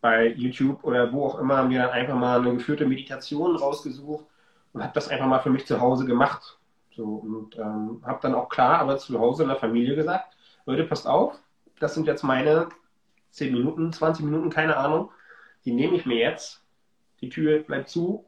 [0.00, 4.24] bei YouTube oder wo auch immer mir dann einfach mal eine geführte Meditation rausgesucht
[4.72, 6.58] und habe das einfach mal für mich zu Hause gemacht.
[6.94, 10.84] So, und ähm, habe dann auch klar, aber zu Hause in der Familie gesagt, Leute,
[10.84, 11.38] passt auf,
[11.78, 12.68] das sind jetzt meine
[13.36, 15.10] 10 Minuten, 20 Minuten, keine Ahnung,
[15.64, 16.62] die nehme ich mir jetzt,
[17.20, 18.24] die Tür bleibt zu,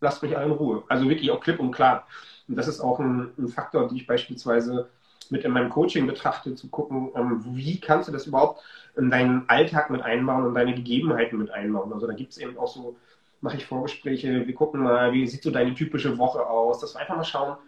[0.00, 0.82] lasst mich alle in Ruhe.
[0.88, 2.06] Also wirklich auch klipp und klar.
[2.48, 4.88] Und das ist auch ein, ein Faktor, den ich beispielsweise
[5.30, 8.62] mit in meinem Coaching betrachte, zu gucken, ähm, wie kannst du das überhaupt
[8.96, 11.92] in deinen Alltag mit einbauen und deine Gegebenheiten mit einbauen.
[11.92, 12.96] Also da gibt es eben auch so,
[13.40, 17.00] mache ich Vorgespräche, wir gucken mal, wie sieht so deine typische Woche aus, dass wir
[17.00, 17.58] einfach mal schauen,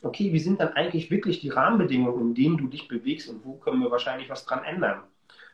[0.00, 3.54] okay, wie sind dann eigentlich wirklich die Rahmenbedingungen, in denen du dich bewegst und wo
[3.54, 5.02] können wir wahrscheinlich was dran ändern.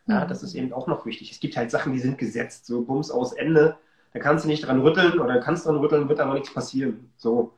[0.06, 0.28] Ja, mhm.
[0.28, 1.30] das ist eben auch noch wichtig.
[1.30, 3.76] Es gibt halt Sachen, die sind gesetzt, so Bums aus Ende.
[4.12, 7.10] Da kannst du nicht dran rütteln oder kannst dran rütteln, wird aber nichts passieren.
[7.16, 7.52] So.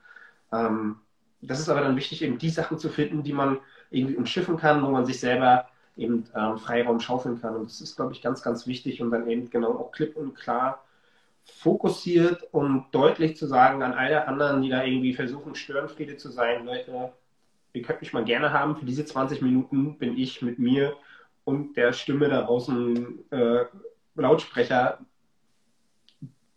[0.53, 0.97] Ähm,
[1.43, 3.59] das ist aber dann wichtig, eben die Sachen zu finden, die man
[3.91, 7.57] irgendwie umschiffen kann, wo man sich selber eben ähm, Freiraum schaufeln kann.
[7.57, 10.35] Und das ist, glaube ich, ganz, ganz wichtig und dann eben genau auch klipp und
[10.35, 10.83] klar
[11.47, 16.67] fokussiert und deutlich zu sagen an alle anderen, die da irgendwie versuchen, Störenfriede zu sein,
[16.67, 17.13] Leute,
[17.73, 20.97] ihr könnt mich mal gerne haben, für diese 20 Minuten bin ich mit mir
[21.47, 23.65] und der Stimme da außen äh,
[24.17, 24.99] Lautsprecher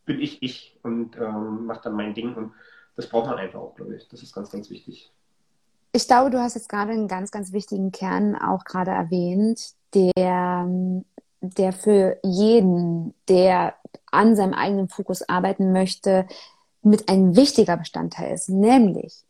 [0.06, 2.52] bin ich ich und ähm, mache dann mein Ding und
[2.95, 4.10] das braucht man einfach auch, glaube ich.
[4.10, 5.12] Das ist ganz, ganz wichtig.
[5.93, 10.67] Ich glaube, du hast jetzt gerade einen ganz, ganz wichtigen Kern auch gerade erwähnt, der,
[11.41, 13.75] der für jeden, der
[14.12, 16.28] an seinem eigenen Fokus arbeiten möchte,
[16.82, 19.23] mit ein wichtiger Bestandteil ist, nämlich,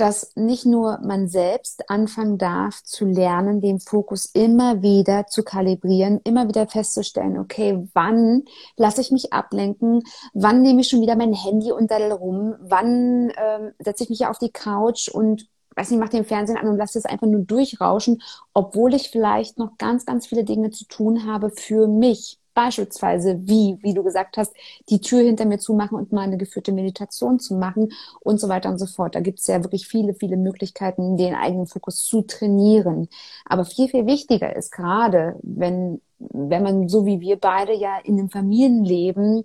[0.00, 6.20] dass nicht nur man selbst anfangen darf zu lernen, den Fokus immer wieder zu kalibrieren,
[6.24, 8.44] immer wieder festzustellen, okay, wann
[8.76, 13.72] lasse ich mich ablenken, wann nehme ich schon wieder mein Handy unter rum, wann ähm,
[13.78, 16.96] setze ich mich auf die Couch und weiß nicht, mach den Fernsehen an und lass
[16.96, 18.22] es einfach nur durchrauschen,
[18.54, 22.39] obwohl ich vielleicht noch ganz, ganz viele Dinge zu tun habe für mich.
[22.62, 24.52] Beispielsweise wie, wie du gesagt hast,
[24.90, 28.50] die Tür hinter mir zu machen und mal eine geführte Meditation zu machen und so
[28.50, 29.14] weiter und so fort.
[29.14, 33.08] Da gibt es ja wirklich viele, viele Möglichkeiten, den eigenen Fokus zu trainieren.
[33.46, 38.18] Aber viel, viel wichtiger ist gerade, wenn, wenn man so wie wir beide ja in
[38.18, 39.44] einem Familienleben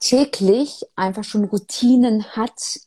[0.00, 2.80] täglich einfach schon Routinen hat,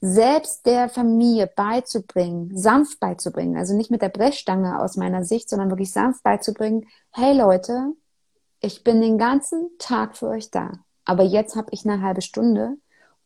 [0.00, 5.70] selbst der Familie beizubringen, sanft beizubringen, also nicht mit der Brechstange aus meiner Sicht, sondern
[5.70, 7.92] wirklich sanft beizubringen, hey Leute,
[8.60, 10.72] ich bin den ganzen Tag für euch da,
[11.04, 12.76] aber jetzt habe ich eine halbe Stunde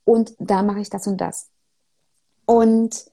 [0.05, 1.51] und da mache ich das und das.
[2.47, 3.07] Und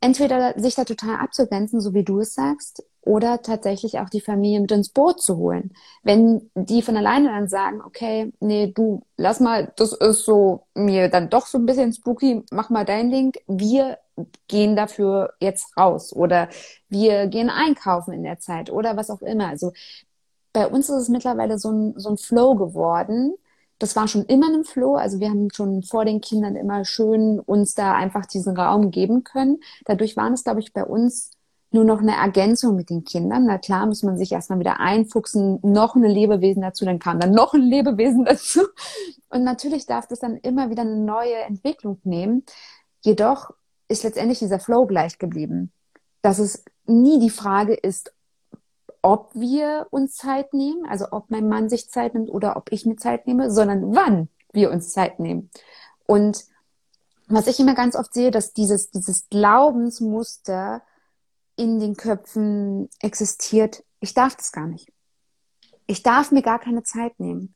[0.00, 4.60] entweder sich da total abzugrenzen, so wie du es sagst, oder tatsächlich auch die Familie
[4.60, 5.72] mit ins Boot zu holen.
[6.02, 11.08] Wenn die von alleine dann sagen, okay, nee, du, lass mal, das ist so mir
[11.08, 13.98] dann doch so ein bisschen spooky, mach mal dein Link, wir
[14.48, 16.48] gehen dafür jetzt raus oder
[16.88, 19.48] wir gehen einkaufen in der Zeit oder was auch immer.
[19.48, 19.72] Also
[20.54, 23.34] bei uns ist es mittlerweile so ein, so ein Flow geworden.
[23.78, 24.94] Das war schon immer ein Flow.
[24.94, 29.24] Also wir haben schon vor den Kindern immer schön uns da einfach diesen Raum geben
[29.24, 29.60] können.
[29.84, 31.32] Dadurch waren es, glaube ich, bei uns
[31.72, 33.46] nur noch eine Ergänzung mit den Kindern.
[33.46, 37.32] Na klar, muss man sich erstmal wieder einfuchsen, noch ein Lebewesen dazu, dann kam dann
[37.32, 38.60] noch ein Lebewesen dazu.
[39.28, 42.44] Und natürlich darf das dann immer wieder eine neue Entwicklung nehmen.
[43.02, 43.50] Jedoch
[43.88, 45.72] ist letztendlich dieser Flow gleich geblieben.
[46.22, 48.13] Dass es nie die Frage ist,
[49.04, 52.86] ob wir uns Zeit nehmen, also ob mein Mann sich Zeit nimmt oder ob ich
[52.86, 55.50] mir Zeit nehme, sondern wann wir uns Zeit nehmen.
[56.06, 56.46] Und
[57.28, 60.80] was ich immer ganz oft sehe, dass dieses, dieses Glaubensmuster
[61.54, 64.90] in den Köpfen existiert, ich darf das gar nicht.
[65.86, 67.54] Ich darf mir gar keine Zeit nehmen,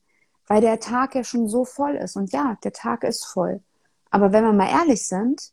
[0.49, 2.15] weil der Tag ja schon so voll ist.
[2.17, 3.63] Und ja, der Tag ist voll.
[4.11, 5.51] Aber wenn wir mal ehrlich sind,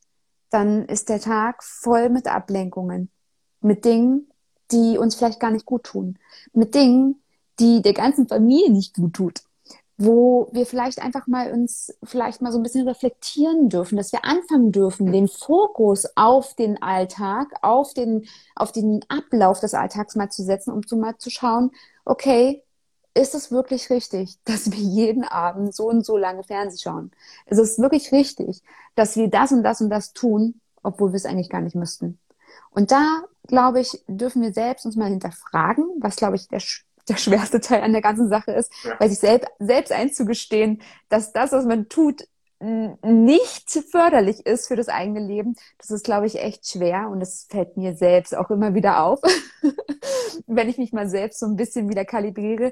[0.49, 3.10] dann ist der Tag voll mit Ablenkungen,
[3.62, 4.29] mit Dingen,
[4.71, 6.17] die uns vielleicht gar nicht gut tun,
[6.54, 7.21] mit Dingen,
[7.60, 9.41] die der ganzen Familie nicht gut tut
[9.97, 14.25] wo wir vielleicht einfach mal uns vielleicht mal so ein bisschen reflektieren dürfen, dass wir
[14.25, 20.30] anfangen dürfen, den Fokus auf den Alltag, auf den, auf den Ablauf des Alltags mal
[20.30, 21.71] zu setzen, um zu mal zu schauen,
[22.04, 22.62] okay,
[23.13, 27.12] ist es wirklich richtig, dass wir jeden Abend so und so lange Fernsehen schauen?
[27.45, 28.62] Ist es wirklich richtig,
[28.95, 32.19] dass wir das und das und das tun, obwohl wir es eigentlich gar nicht müssten?
[32.76, 36.62] Und da, glaube ich, dürfen wir selbst uns mal hinterfragen, was, glaube ich, der
[37.08, 38.96] der schwerste Teil an der ganzen Sache ist, ja.
[39.00, 42.28] weil sich selbst, selbst einzugestehen, dass das, was man tut,
[42.60, 47.48] nicht förderlich ist für das eigene Leben, das ist, glaube ich, echt schwer und das
[47.50, 49.20] fällt mir selbst auch immer wieder auf,
[50.48, 52.72] wenn ich mich mal selbst so ein bisschen wieder kalibriere.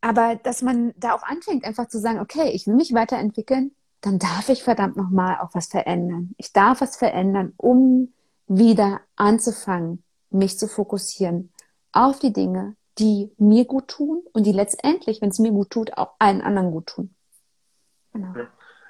[0.00, 4.18] Aber dass man da auch anfängt, einfach zu sagen, okay, ich will mich weiterentwickeln, dann
[4.18, 6.34] darf ich verdammt nochmal auch was verändern.
[6.36, 8.12] Ich darf was verändern, um
[8.46, 11.52] wieder anzufangen, mich zu fokussieren
[11.92, 15.96] auf die Dinge, die mir gut tun und die letztendlich, wenn es mir gut tut,
[15.96, 17.14] auch allen anderen gut tun.
[18.12, 18.32] Genau.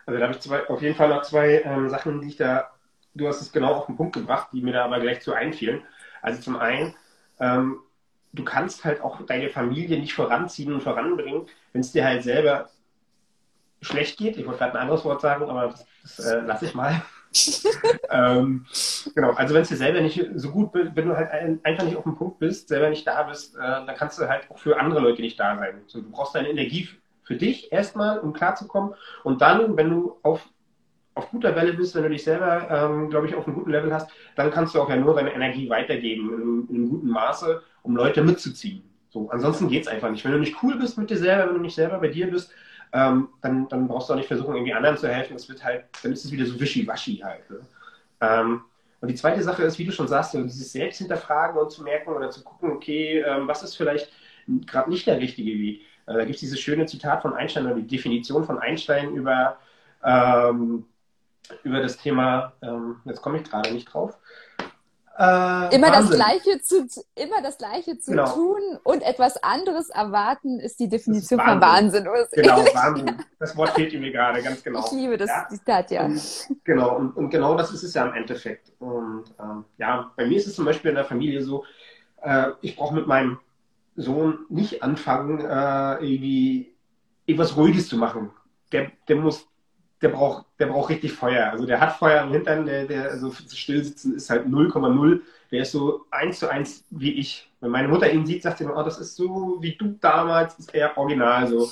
[0.06, 2.70] Also da habe ich zwei, auf jeden Fall noch zwei ähm, Sachen, die ich da,
[3.14, 5.82] du hast es genau auf den Punkt gebracht, die mir da aber gleich zu einfielen.
[6.20, 6.94] Also zum einen,
[7.40, 7.78] ähm,
[8.32, 12.68] du kannst halt auch deine Familie nicht voranziehen und voranbringen, wenn es dir halt selber
[13.80, 14.36] schlecht geht.
[14.36, 17.02] Ich wollte gerade ein anderes Wort sagen, aber das, das äh, lasse ich mal.
[18.10, 18.66] ähm,
[19.14, 21.30] genau, also wenn es dir selber nicht so gut, wenn du halt
[21.64, 24.50] einfach nicht auf dem Punkt bist, selber nicht da bist, äh, dann kannst du halt
[24.50, 25.82] auch für andere Leute nicht da sein.
[25.86, 26.88] So, du brauchst deine Energie
[27.24, 28.94] für dich erstmal, um klarzukommen.
[29.24, 30.46] Und dann, wenn du auf,
[31.14, 33.92] auf guter Welle bist, wenn du dich selber, ähm, glaube ich, auf einem guten Level
[33.92, 37.62] hast, dann kannst du auch ja nur deine Energie weitergeben in, in einem guten Maße,
[37.82, 38.82] um Leute mitzuziehen.
[39.08, 40.24] So, ansonsten geht es einfach nicht.
[40.24, 42.52] Wenn du nicht cool bist mit dir selber, wenn du nicht selber bei dir bist,
[42.94, 45.34] ähm, dann, dann brauchst du auch nicht versuchen, irgendwie anderen zu helfen.
[45.34, 47.50] Das wird halt, dann ist es wieder so wischiwaschi halt.
[47.50, 47.58] Ne?
[48.20, 48.62] Ähm,
[49.00, 52.10] und die zweite Sache ist, wie du schon sagst, dieses Selbst hinterfragen und zu merken
[52.10, 54.10] oder zu gucken, okay, ähm, was ist vielleicht
[54.46, 55.82] gerade nicht der richtige Weg.
[56.06, 59.58] Äh, da gibt es dieses schöne Zitat von Einstein oder die Definition von Einstein über,
[60.04, 60.86] ähm,
[61.64, 64.16] über das Thema, ähm, jetzt komme ich gerade nicht drauf,
[65.16, 68.32] äh, immer, das Gleiche zu, immer das Gleiche zu genau.
[68.32, 72.04] tun und etwas anderes erwarten, ist die Definition ist Wahnsinn.
[72.04, 72.42] von Wahnsinn.
[72.42, 73.16] Genau, Wahnsinn.
[73.38, 74.84] Das Wort fehlt mir gerade, ganz genau.
[74.84, 75.46] Ich liebe das ja.
[75.48, 76.04] Zitat, ja.
[76.04, 76.20] Und,
[76.64, 78.72] genau, und, und, genau das ist es ja im Endeffekt.
[78.80, 81.64] Und ähm, ja, bei mir ist es zum Beispiel in der Familie so,
[82.22, 83.38] äh, ich brauche mit meinem
[83.94, 86.74] Sohn nicht anfangen, äh, irgendwie
[87.26, 88.30] etwas Ruhiges zu machen.
[88.72, 89.46] Der, der muss
[90.04, 91.50] der braucht, der braucht richtig Feuer.
[91.50, 95.20] Also der hat Feuer im Hintern, der, der also stillsitzen ist halt 0,0.
[95.50, 97.50] Der ist so eins zu eins wie ich.
[97.60, 100.58] Wenn meine Mutter ihn sieht, sagt sie immer, oh, das ist so wie du damals,
[100.58, 101.70] ist er original so.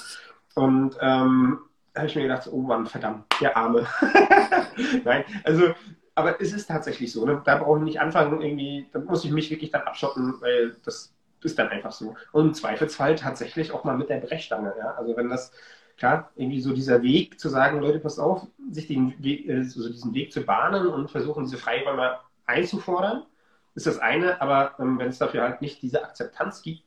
[0.54, 1.58] Und ähm,
[1.94, 3.86] habe ich mir gedacht, oh Mann, verdammt, der Arme.
[5.04, 5.74] Nein, also,
[6.14, 7.26] aber es ist tatsächlich so.
[7.26, 7.42] Ne?
[7.44, 11.12] Da brauche ich nicht anfangen, irgendwie, da muss ich mich wirklich dann abschotten, weil das
[11.42, 12.14] ist dann einfach so.
[12.32, 14.72] Und im Zweifelsfall tatsächlich auch mal mit der Brechstange.
[14.78, 14.94] Ja?
[14.94, 15.52] Also wenn das
[15.96, 20.14] klar, irgendwie so dieser Weg zu sagen, Leute, passt auf, sich den Weg, also diesen
[20.14, 23.24] Weg zu bahnen und versuchen, diese Freiräume einzufordern,
[23.74, 26.82] ist das eine, aber ähm, wenn es dafür halt nicht diese Akzeptanz gibt,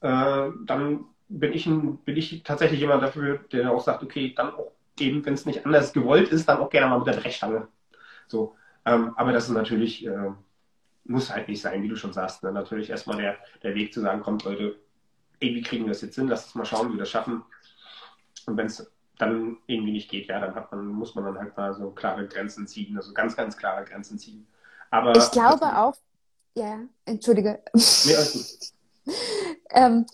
[0.00, 4.54] äh, dann bin ich, ein, bin ich tatsächlich jemand dafür, der auch sagt, okay, dann
[4.54, 7.68] auch eben, wenn es nicht anders gewollt ist, dann auch gerne mal mit der Brechstange.
[8.26, 10.32] So, ähm, aber das ist natürlich, äh,
[11.04, 12.42] muss halt nicht sein, wie du schon sagst.
[12.42, 12.52] Ne?
[12.52, 14.76] Natürlich erstmal der, der Weg zu sagen, kommt Leute,
[15.40, 17.42] irgendwie kriegen wir das jetzt hin, lass uns mal schauen, wie wir das schaffen.
[18.46, 21.74] Und wenn es dann irgendwie nicht geht, ja, dann man, muss man dann halt mal
[21.74, 24.46] so klare Grenzen ziehen, also ganz, ganz klare Grenzen ziehen.
[24.90, 25.94] Aber ich glaube auch,
[26.54, 27.62] ja, entschuldige.
[27.72, 28.58] Nee, alles
[29.04, 29.14] gut.
[29.70, 30.06] ähm,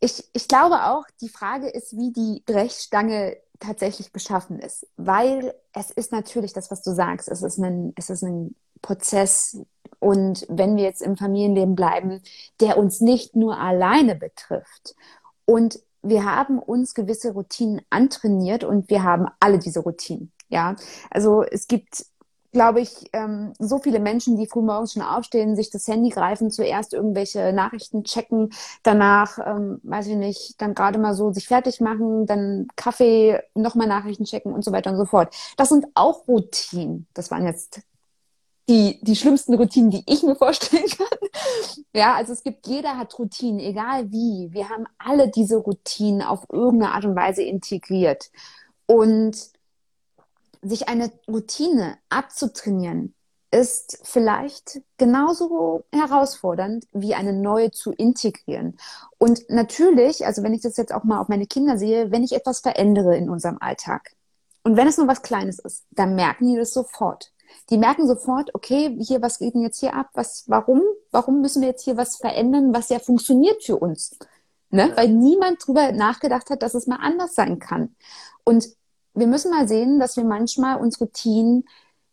[0.00, 4.86] ich, ich glaube auch, die Frage ist, wie die Brechstange tatsächlich beschaffen ist.
[4.96, 9.58] Weil es ist natürlich das, was du sagst, es ist ein, es ist ein Prozess.
[9.98, 12.22] Und wenn wir jetzt im Familienleben bleiben,
[12.60, 14.94] der uns nicht nur alleine betrifft
[15.46, 20.30] und wir haben uns gewisse Routinen antrainiert und wir haben alle diese Routinen.
[20.48, 20.76] Ja,
[21.10, 22.06] also es gibt
[22.54, 26.94] glaube ich, ähm, so viele Menschen, die frühmorgens schon aufstehen, sich das Handy greifen, zuerst
[26.94, 28.50] irgendwelche Nachrichten checken,
[28.82, 33.88] danach, ähm, weiß ich nicht, dann gerade mal so sich fertig machen, dann Kaffee, nochmal
[33.88, 35.34] Nachrichten checken und so weiter und so fort.
[35.58, 37.06] Das sind auch Routinen.
[37.12, 37.82] Das waren jetzt
[38.68, 41.28] die, die schlimmsten Routinen, die ich mir vorstellen kann.
[41.94, 44.48] Ja, also es gibt, jeder hat Routinen, egal wie.
[44.52, 48.30] Wir haben alle diese Routinen auf irgendeine Art und Weise integriert.
[48.86, 49.36] Und
[50.62, 53.14] sich eine Routine abzutrainieren,
[53.50, 58.76] ist vielleicht genauso herausfordernd wie eine neue zu integrieren.
[59.18, 62.32] Und natürlich, also wenn ich das jetzt auch mal auf meine Kinder sehe, wenn ich
[62.32, 64.10] etwas verändere in unserem Alltag
[64.64, 67.33] und wenn es nur was Kleines ist, dann merken die das sofort.
[67.70, 70.10] Die merken sofort, okay, hier, was geht denn jetzt hier ab?
[70.14, 70.82] Was, warum?
[71.10, 74.18] Warum müssen wir jetzt hier was verändern, was ja funktioniert für uns?
[74.70, 74.92] Ne?
[74.96, 77.94] Weil niemand drüber nachgedacht hat, dass es mal anders sein kann.
[78.44, 78.68] Und
[79.14, 81.64] wir müssen mal sehen, dass wir manchmal unsere Routinen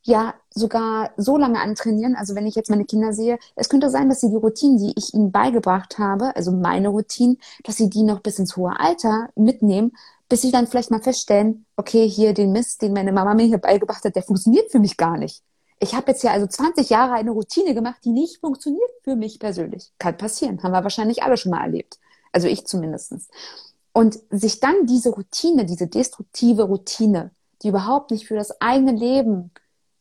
[0.04, 2.16] ja sogar so lange antrainieren.
[2.16, 4.94] Also wenn ich jetzt meine Kinder sehe, es könnte sein, dass sie die Routinen, die
[4.96, 9.30] ich ihnen beigebracht habe, also meine Routinen, dass sie die noch bis ins hohe Alter
[9.36, 9.94] mitnehmen,
[10.32, 13.58] bis sie dann vielleicht mal feststellen, okay, hier den Mist, den meine Mama mir hier
[13.58, 15.44] beigebracht hat, der funktioniert für mich gar nicht.
[15.78, 19.40] Ich habe jetzt ja also 20 Jahre eine Routine gemacht, die nicht funktioniert für mich
[19.40, 19.92] persönlich.
[20.00, 22.00] Kann passieren, haben wir wahrscheinlich alle schon mal erlebt.
[22.32, 23.28] Also ich zumindestens.
[23.92, 29.52] Und sich dann diese Routine, diese destruktive Routine, die überhaupt nicht für das eigene Leben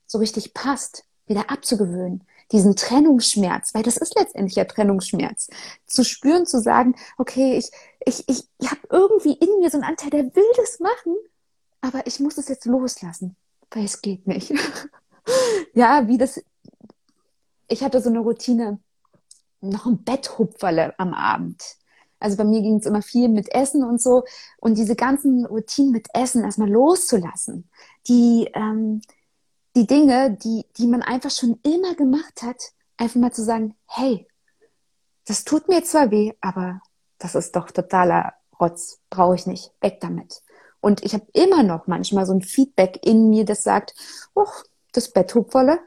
[0.07, 2.23] so richtig passt, wieder abzugewöhnen.
[2.53, 5.49] Diesen Trennungsschmerz, weil das ist letztendlich ja Trennungsschmerz.
[5.87, 7.71] Zu spüren, zu sagen, okay, ich,
[8.05, 11.15] ich, ich, ich habe irgendwie in mir so einen Anteil, der will das machen,
[11.81, 13.37] aber ich muss es jetzt loslassen,
[13.71, 14.53] weil es geht nicht.
[15.75, 16.43] ja, wie das,
[17.69, 18.81] ich hatte so eine Routine,
[19.61, 21.63] noch ein Betthupferle am Abend.
[22.19, 24.25] Also bei mir ging es immer viel mit Essen und so.
[24.59, 27.69] Und diese ganzen Routinen mit Essen erstmal loszulassen.
[28.09, 29.01] Die, ähm,
[29.77, 34.27] die Dinge, die, die man einfach schon immer gemacht hat, einfach mal zu sagen, hey,
[35.27, 36.81] das tut mir zwar weh, aber
[37.19, 40.43] das ist doch totaler Rotz, brauche ich nicht, weg damit.
[40.81, 43.95] Und ich habe immer noch manchmal so ein Feedback in mir, das sagt,
[44.35, 44.47] oh,
[44.93, 45.81] das Bett volle.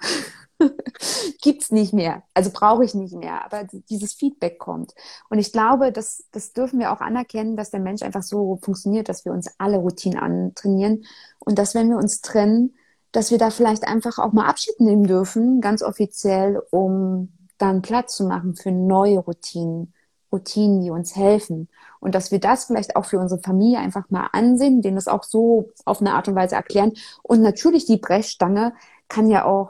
[1.42, 2.24] gibt's nicht mehr.
[2.34, 3.44] Also brauche ich nicht mehr.
[3.44, 4.94] Aber dieses Feedback kommt.
[5.30, 9.10] Und ich glaube, das, das dürfen wir auch anerkennen, dass der Mensch einfach so funktioniert,
[9.10, 11.06] dass wir uns alle Routinen antrainieren.
[11.40, 12.76] Und dass, wenn wir uns trennen,
[13.14, 18.18] dass wir da vielleicht einfach auch mal Abschied nehmen dürfen, ganz offiziell, um dann Platz
[18.18, 19.94] zu machen für neue Routinen.
[20.32, 21.70] Routinen, die uns helfen.
[22.00, 25.24] Und dass wir das vielleicht auch für unsere Familie einfach mal ansehen, denen das auch
[25.24, 26.94] so auf eine Art und Weise erklären.
[27.22, 28.74] Und natürlich die Brechstange
[29.08, 29.70] kann ja auch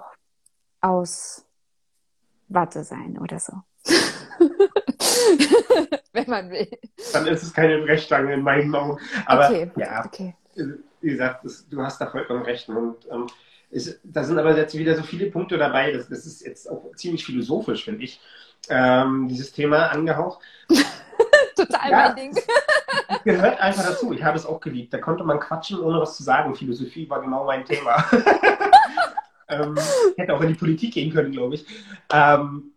[0.79, 1.45] aus
[2.47, 3.51] Watte sein oder so.
[6.13, 6.69] Wenn man will.
[7.11, 8.97] Dann ist es keine Brechstange in meinen Augen.
[9.25, 9.69] Aber okay.
[9.75, 10.33] ja, okay.
[11.04, 12.70] Wie gesagt, das, du hast da vollkommen recht.
[12.70, 13.28] Und ähm,
[13.70, 15.91] ist, da sind aber jetzt wieder so viele Punkte dabei.
[15.91, 18.20] Das, das ist jetzt auch ziemlich philosophisch, finde ich.
[18.70, 20.39] Ähm, dieses Thema angehaucht.
[21.56, 22.43] Total ja, mein Ding.
[23.24, 24.14] Gehört einfach dazu.
[24.14, 24.93] Ich habe es auch geliebt.
[24.93, 26.56] Da konnte man quatschen, ohne was zu sagen.
[26.56, 28.04] Philosophie war genau mein Thema.
[29.49, 29.78] Ähm,
[30.18, 31.66] hätte auch in die Politik gehen können, glaube ich.
[32.12, 32.72] Ähm,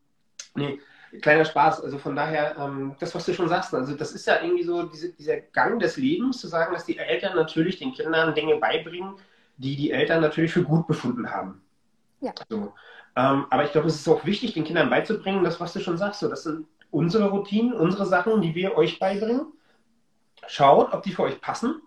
[0.54, 0.78] nee,
[1.20, 1.82] kleiner Spaß.
[1.82, 4.84] Also von daher, ähm, das, was du schon sagst, also das ist ja irgendwie so
[4.84, 9.14] diese, dieser Gang des Lebens, zu sagen, dass die Eltern natürlich den Kindern Dinge beibringen,
[9.56, 11.62] die die Eltern natürlich für gut befunden haben.
[12.20, 12.32] Ja.
[12.48, 12.72] So.
[13.16, 15.96] Ähm, aber ich glaube, es ist auch wichtig, den Kindern beizubringen, das, was du schon
[15.96, 16.20] sagst.
[16.20, 19.46] So, das sind unsere Routinen, unsere Sachen, die wir euch beibringen.
[20.46, 21.80] Schaut, ob die für euch passen.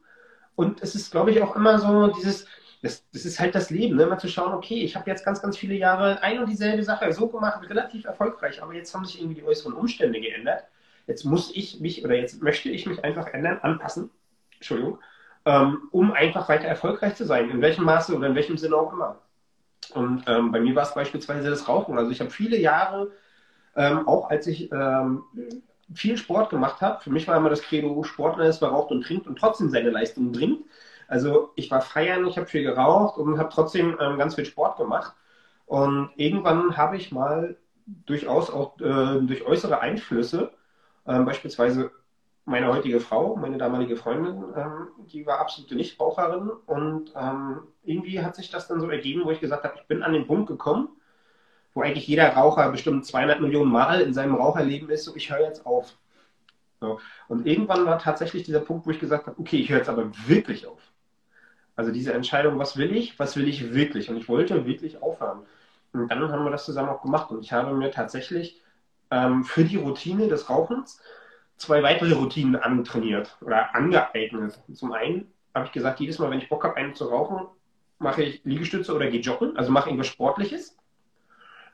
[0.56, 2.46] Und es ist, glaube ich, auch immer so dieses,
[2.82, 4.06] das, das ist halt das Leben, ne?
[4.06, 7.12] mal zu schauen, okay, ich habe jetzt ganz, ganz viele Jahre ein und dieselbe Sache
[7.12, 10.64] so gemacht, relativ erfolgreich, aber jetzt haben sich irgendwie die äußeren Umstände geändert.
[11.06, 14.12] Jetzt muss ich mich oder jetzt möchte ich mich einfach ändern, anpassen,
[14.56, 15.00] Entschuldigung,
[15.46, 18.94] ähm, um einfach weiter erfolgreich zu sein, in welchem Maße oder in welchem Sinne auch
[18.94, 19.20] immer.
[19.94, 21.98] Und ähm, bei mir war es beispielsweise das Rauchen.
[21.98, 23.12] Also ich habe viele Jahre,
[23.76, 25.24] ähm, auch als ich ähm,
[25.94, 29.04] viel Sport gemacht habe, für mich war immer das Credo, Sportler ist, wer raucht und
[29.04, 30.64] trinkt und trotzdem seine Leistung bringt.
[31.10, 34.78] Also ich war feiern, ich habe viel geraucht und habe trotzdem ähm, ganz viel Sport
[34.78, 35.16] gemacht.
[35.66, 37.58] Und irgendwann habe ich mal
[38.06, 40.52] durchaus auch äh, durch äußere Einflüsse,
[41.06, 41.92] äh, beispielsweise
[42.46, 48.36] meine heutige Frau, meine damalige Freundin, ähm, die war absolute Nichtraucherin und ähm, irgendwie hat
[48.36, 50.90] sich das dann so ergeben, wo ich gesagt habe, ich bin an den Punkt gekommen,
[51.74, 55.42] wo eigentlich jeder Raucher bestimmt 200 Millionen Mal in seinem Raucherleben ist, so ich höre
[55.42, 55.98] jetzt auf.
[56.82, 57.00] So.
[57.28, 60.12] Und irgendwann war tatsächlich dieser Punkt, wo ich gesagt habe, okay, ich höre jetzt aber
[60.28, 60.82] wirklich auf.
[61.80, 64.10] Also diese Entscheidung, was will ich, was will ich wirklich?
[64.10, 65.46] Und ich wollte wirklich aufhören.
[65.94, 67.32] Und dann haben wir das zusammen auch gemacht.
[67.32, 68.62] Und ich habe mir tatsächlich
[69.12, 71.02] ähm, für die Routine des Rauchens
[71.56, 74.60] zwei weitere Routinen antrainiert oder angeeignet.
[74.74, 77.48] Zum einen habe ich gesagt, jedes Mal, wenn ich Bock habe, einen zu rauchen,
[77.98, 80.76] mache ich Liegestütze oder gehe joggen, also mache irgendwas Sportliches.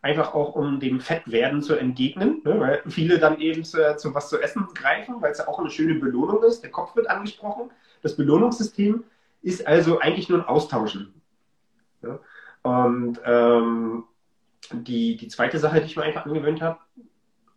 [0.03, 2.59] Einfach auch, um dem Fettwerden zu entgegnen, ne?
[2.59, 5.71] weil viele dann eben zu, zu was zu essen greifen, weil es ja auch eine
[5.71, 6.61] schöne Belohnung ist.
[6.61, 7.71] Der Kopf wird angesprochen.
[8.03, 9.03] Das Belohnungssystem
[9.45, 11.21] ist also eigentlich nur ein Austauschen.
[12.01, 12.19] Ja?
[12.63, 14.05] Und ähm,
[14.71, 16.79] die, die zweite Sache, die ich mir einfach angewöhnt habe,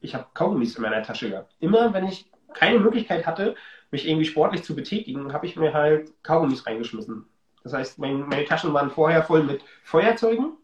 [0.03, 1.55] ich habe Kaugummis in meiner Tasche gehabt.
[1.61, 3.57] Immer wenn ich keine Möglichkeit hatte,
[3.91, 7.25] mich irgendwie sportlich zu betätigen, habe ich mir halt Kaugummis reingeschmissen.
[7.65, 10.59] Das heißt, mein, meine Taschen waren vorher voll mit Feuerzeugen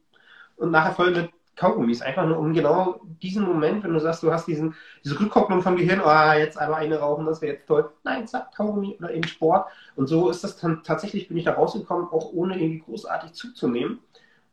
[0.57, 2.03] und nachher voll mit Kaugummis.
[2.03, 4.75] Einfach nur um genau diesen Moment, wenn du sagst, du hast diesen,
[5.05, 7.91] diese Rückkopplung vom Gehirn, oh, jetzt einmal eine rauchen, das wäre jetzt toll.
[8.03, 9.69] Nein, zack, Kaugummi oder eben Sport.
[9.97, 14.01] Und so ist das dann tatsächlich, bin ich da rausgekommen, auch ohne irgendwie großartig zuzunehmen.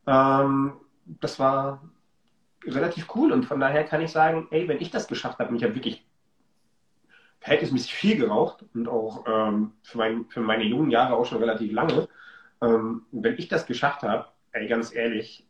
[0.08, 0.74] Ähm,
[1.06, 1.82] das war
[2.66, 5.62] relativ cool und von daher kann ich sagen, ey, wenn ich das geschafft habe, mich
[5.62, 6.06] ja wirklich
[7.40, 11.72] verhältnismäßig viel geraucht und auch ähm, für, mein, für meine jungen Jahre auch schon relativ
[11.72, 12.08] lange,
[12.62, 15.48] ähm, wenn ich das geschafft habe, ey, ganz ehrlich,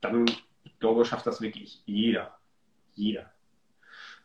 [0.00, 0.26] dann,
[0.64, 2.36] ich glaube, schafft das wirklich jeder.
[2.94, 3.30] Jeder.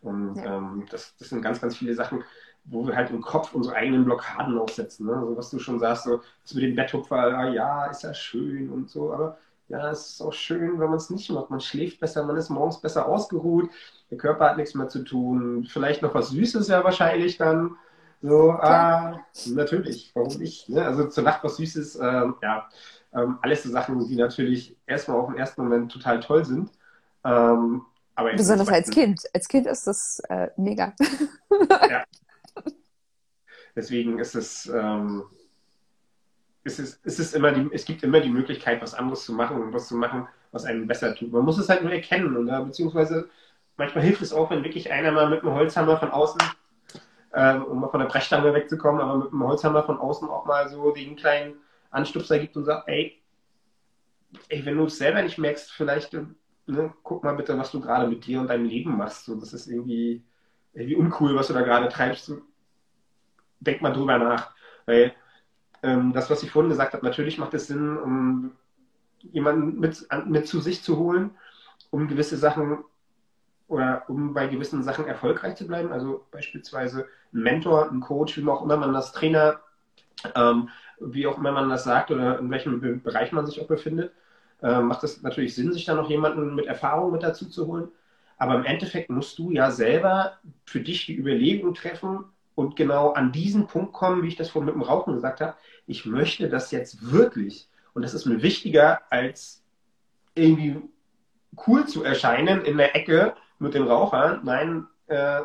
[0.02, 0.58] Und ja.
[0.58, 2.24] ähm, das, das sind ganz, ganz viele Sachen,
[2.66, 5.08] wo wir halt im Kopf unsere eigenen Blockaden aufsetzen.
[5.08, 5.14] Ne?
[5.14, 8.90] Also was du schon sagst, so, das mit dem Betthupfer, ja, ist ja schön und
[8.90, 9.38] so, aber
[9.70, 11.50] ja, es ist auch schön, wenn man es nicht macht.
[11.50, 13.70] Man schläft besser, man ist morgens besser ausgeruht,
[14.10, 15.66] der Körper hat nichts mehr zu tun.
[15.70, 17.76] Vielleicht noch was Süßes ja wahrscheinlich dann.
[18.22, 20.70] So, ah, natürlich, warum nicht?
[20.70, 20.84] Ne?
[20.84, 22.68] Also zur Nacht was Süßes, ähm, ja,
[23.18, 26.70] ähm, alles so Sachen, die natürlich erstmal auf den ersten Moment total toll sind.
[27.26, 27.82] Ähm,
[28.16, 29.22] aber Besonders als Kind.
[29.34, 30.94] Als Kind ist das äh, mega.
[31.90, 32.04] ja.
[33.76, 35.24] Deswegen ist es, ähm,
[36.64, 39.62] es, ist, es, ist immer die, es gibt immer die Möglichkeit, was anderes zu machen
[39.62, 41.32] und was zu machen, was einem besser tut.
[41.32, 43.30] Man muss es halt nur erkennen und da, beziehungsweise
[43.78, 46.42] manchmal hilft es auch, wenn wirklich einer mal mit einem Holzhammer von außen,
[47.36, 50.68] ähm, um mal von der Brechstange wegzukommen, aber mit einem Holzhammer von außen auch mal
[50.70, 51.54] so den kleinen
[51.90, 53.22] Anstupser gibt und sagt, ey,
[54.50, 56.14] ey wenn du es selber nicht merkst, vielleicht
[56.68, 59.26] ne, guck mal bitte, was du gerade mit dir und deinem Leben machst.
[59.26, 60.24] So, das ist irgendwie,
[60.74, 62.32] irgendwie uncool, was du da gerade treibst.
[63.60, 64.52] Denk mal drüber nach.
[64.86, 65.14] Weil
[65.84, 68.52] ähm, das, was ich vorhin gesagt habe, natürlich macht es Sinn, um
[69.22, 71.32] jemanden mit, mit zu sich zu holen,
[71.90, 72.84] um gewisse Sachen
[73.68, 75.92] oder um bei gewissen Sachen erfolgreich zu bleiben.
[75.92, 79.60] Also beispielsweise ein Mentor, ein Coach, wie auch immer man das Trainer,
[80.36, 80.70] ähm,
[81.00, 84.12] wie auch immer man das sagt oder in welchem Bereich man sich auch befindet,
[84.62, 87.90] äh, macht es natürlich Sinn, sich da noch jemanden mit Erfahrung mit dazu zu holen.
[88.38, 90.34] Aber im Endeffekt musst du ja selber
[90.66, 92.26] für dich die Überlegung treffen,
[92.58, 95.54] und genau an diesen Punkt kommen, wie ich das vorhin mit dem Rauchen gesagt habe.
[95.86, 97.70] Ich möchte das jetzt wirklich.
[97.94, 99.64] Und das ist mir wichtiger, als
[100.34, 100.82] irgendwie
[101.68, 104.42] cool zu erscheinen in der Ecke mit den Rauchern.
[104.44, 105.42] Nein, äh,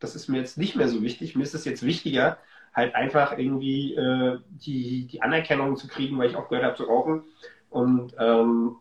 [0.00, 1.36] das ist mir jetzt nicht mehr so wichtig.
[1.36, 2.38] Mir ist es jetzt wichtiger,
[2.74, 6.84] halt einfach irgendwie äh, die, die Anerkennung zu kriegen, weil ich auch gehört habe zu
[6.84, 7.24] rauchen.
[7.70, 8.76] Und ähm,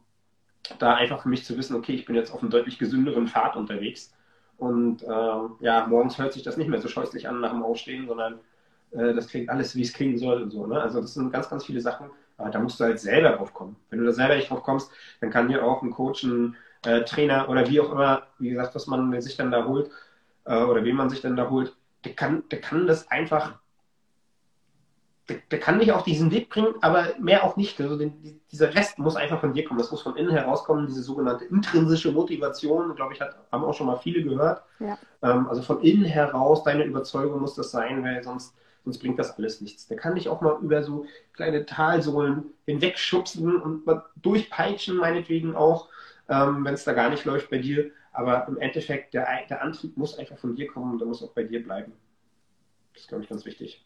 [0.79, 3.55] da einfach für mich zu wissen, okay, ich bin jetzt auf einem deutlich gesünderen Pfad
[3.55, 4.13] unterwegs.
[4.57, 5.07] Und äh,
[5.59, 8.39] ja, morgens hört sich das nicht mehr so scheußlich an nach dem Aufstehen, sondern
[8.91, 10.65] äh, das klingt alles, wie es klingen soll und so.
[10.65, 10.81] Ne?
[10.81, 13.75] Also das sind ganz, ganz viele Sachen, aber da musst du halt selber drauf kommen.
[13.89, 14.91] Wenn du da selber nicht drauf kommst,
[15.21, 18.75] dann kann dir auch ein Coach, ein äh, Trainer oder wie auch immer, wie gesagt,
[18.75, 19.89] was man sich dann da holt
[20.45, 21.75] äh, oder wen man sich dann da holt,
[22.05, 23.59] der kann, der kann das einfach
[25.29, 27.79] der, der, kann dich auf diesen Weg bringen, aber mehr auch nicht.
[27.79, 29.79] Also den, dieser Rest muss einfach von dir kommen.
[29.79, 33.87] Das muss von innen herauskommen, diese sogenannte intrinsische Motivation, glaube ich, hat, haben auch schon
[33.87, 34.63] mal viele gehört.
[34.79, 34.97] Ja.
[35.21, 38.53] Ähm, also von innen heraus, deine Überzeugung muss das sein, weil sonst,
[38.83, 39.87] sonst bringt das alles nichts.
[39.87, 45.87] Der kann dich auch mal über so kleine Talsohlen hinwegschubsen und mal durchpeitschen, meinetwegen auch,
[46.27, 47.91] ähm, wenn es da gar nicht läuft bei dir.
[48.11, 51.31] Aber im Endeffekt, der, der Antrieb muss einfach von dir kommen und der muss auch
[51.31, 51.93] bei dir bleiben.
[52.93, 53.83] Das ist, glaube ich, ganz wichtig.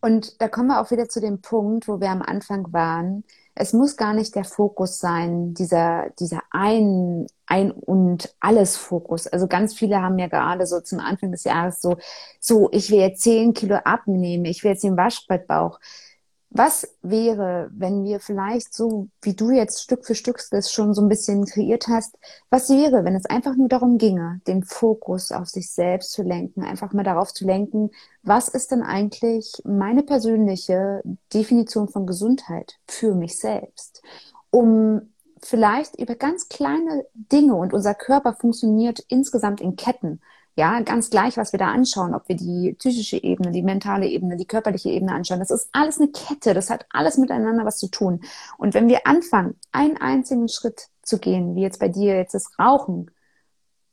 [0.00, 3.24] Und da kommen wir auch wieder zu dem Punkt, wo wir am Anfang waren.
[3.54, 9.26] Es muss gar nicht der Fokus sein, dieser, dieser ein, ein und alles Fokus.
[9.26, 11.96] Also ganz viele haben ja gerade so zum Anfang des Jahres so,
[12.38, 15.80] so, ich will jetzt zehn Kilo abnehmen, ich will jetzt den Waschbrettbauch.
[16.50, 21.02] Was wäre, wenn wir vielleicht so, wie du jetzt Stück für Stück das schon so
[21.02, 22.16] ein bisschen kreiert hast,
[22.48, 26.64] was wäre, wenn es einfach nur darum ginge, den Fokus auf sich selbst zu lenken,
[26.64, 27.90] einfach mal darauf zu lenken,
[28.22, 31.02] was ist denn eigentlich meine persönliche
[31.34, 34.02] Definition von Gesundheit für mich selbst?
[34.50, 40.20] Um vielleicht über ganz kleine Dinge und unser Körper funktioniert insgesamt in Ketten.
[40.58, 44.36] Ja, ganz gleich, was wir da anschauen, ob wir die psychische Ebene, die mentale Ebene,
[44.36, 45.38] die körperliche Ebene anschauen.
[45.38, 46.52] Das ist alles eine Kette.
[46.52, 48.22] Das hat alles miteinander was zu tun.
[48.56, 52.58] Und wenn wir anfangen, einen einzigen Schritt zu gehen, wie jetzt bei dir jetzt das
[52.58, 53.08] Rauchen,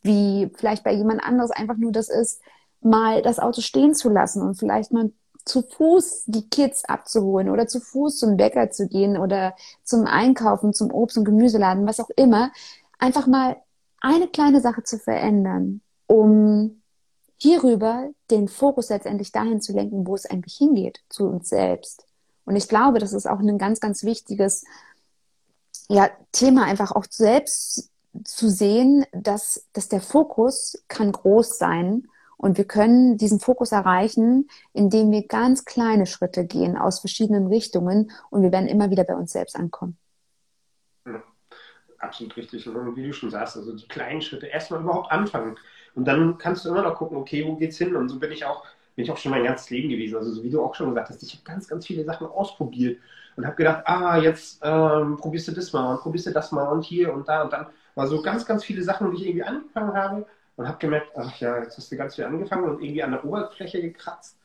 [0.01, 2.41] wie vielleicht bei jemand anderes einfach nur das ist,
[2.81, 5.11] mal das Auto stehen zu lassen und vielleicht mal
[5.45, 10.73] zu Fuß die Kids abzuholen oder zu Fuß zum Bäcker zu gehen oder zum Einkaufen,
[10.73, 12.51] zum Obst- und Gemüseladen, was auch immer,
[12.97, 13.55] einfach mal
[14.01, 16.81] eine kleine Sache zu verändern, um
[17.37, 22.05] hierüber den Fokus letztendlich dahin zu lenken, wo es eigentlich hingeht, zu uns selbst.
[22.45, 24.65] Und ich glaube, das ist auch ein ganz, ganz wichtiges
[25.89, 27.91] ja, Thema, einfach auch selbst
[28.23, 34.47] zu sehen, dass, dass der Fokus kann groß sein und wir können diesen Fokus erreichen,
[34.73, 39.15] indem wir ganz kleine Schritte gehen aus verschiedenen Richtungen und wir werden immer wieder bei
[39.15, 39.97] uns selbst ankommen.
[41.05, 41.23] Ja,
[41.99, 42.67] absolut richtig.
[42.67, 45.57] Und wie du schon sagst, also die kleinen Schritte erstmal überhaupt anfangen.
[45.95, 47.95] Und dann kannst du immer noch gucken, okay, wo geht's hin?
[47.95, 48.63] Und so bin ich auch,
[48.95, 50.17] bin ich auch schon mein ganzes Leben gewesen.
[50.17, 52.99] Also so wie du auch schon gesagt hast, ich habe ganz, ganz viele Sachen ausprobiert
[53.35, 56.67] und habe gedacht, ah, jetzt ähm, probierst du das mal und probierst du das mal
[56.67, 57.67] und hier und da und dann.
[57.95, 60.25] War so ganz, ganz viele Sachen, die ich irgendwie angefangen habe
[60.57, 63.23] und habe gemerkt, ach ja, jetzt hast du ganz viel angefangen und irgendwie an der
[63.23, 64.37] Oberfläche gekratzt,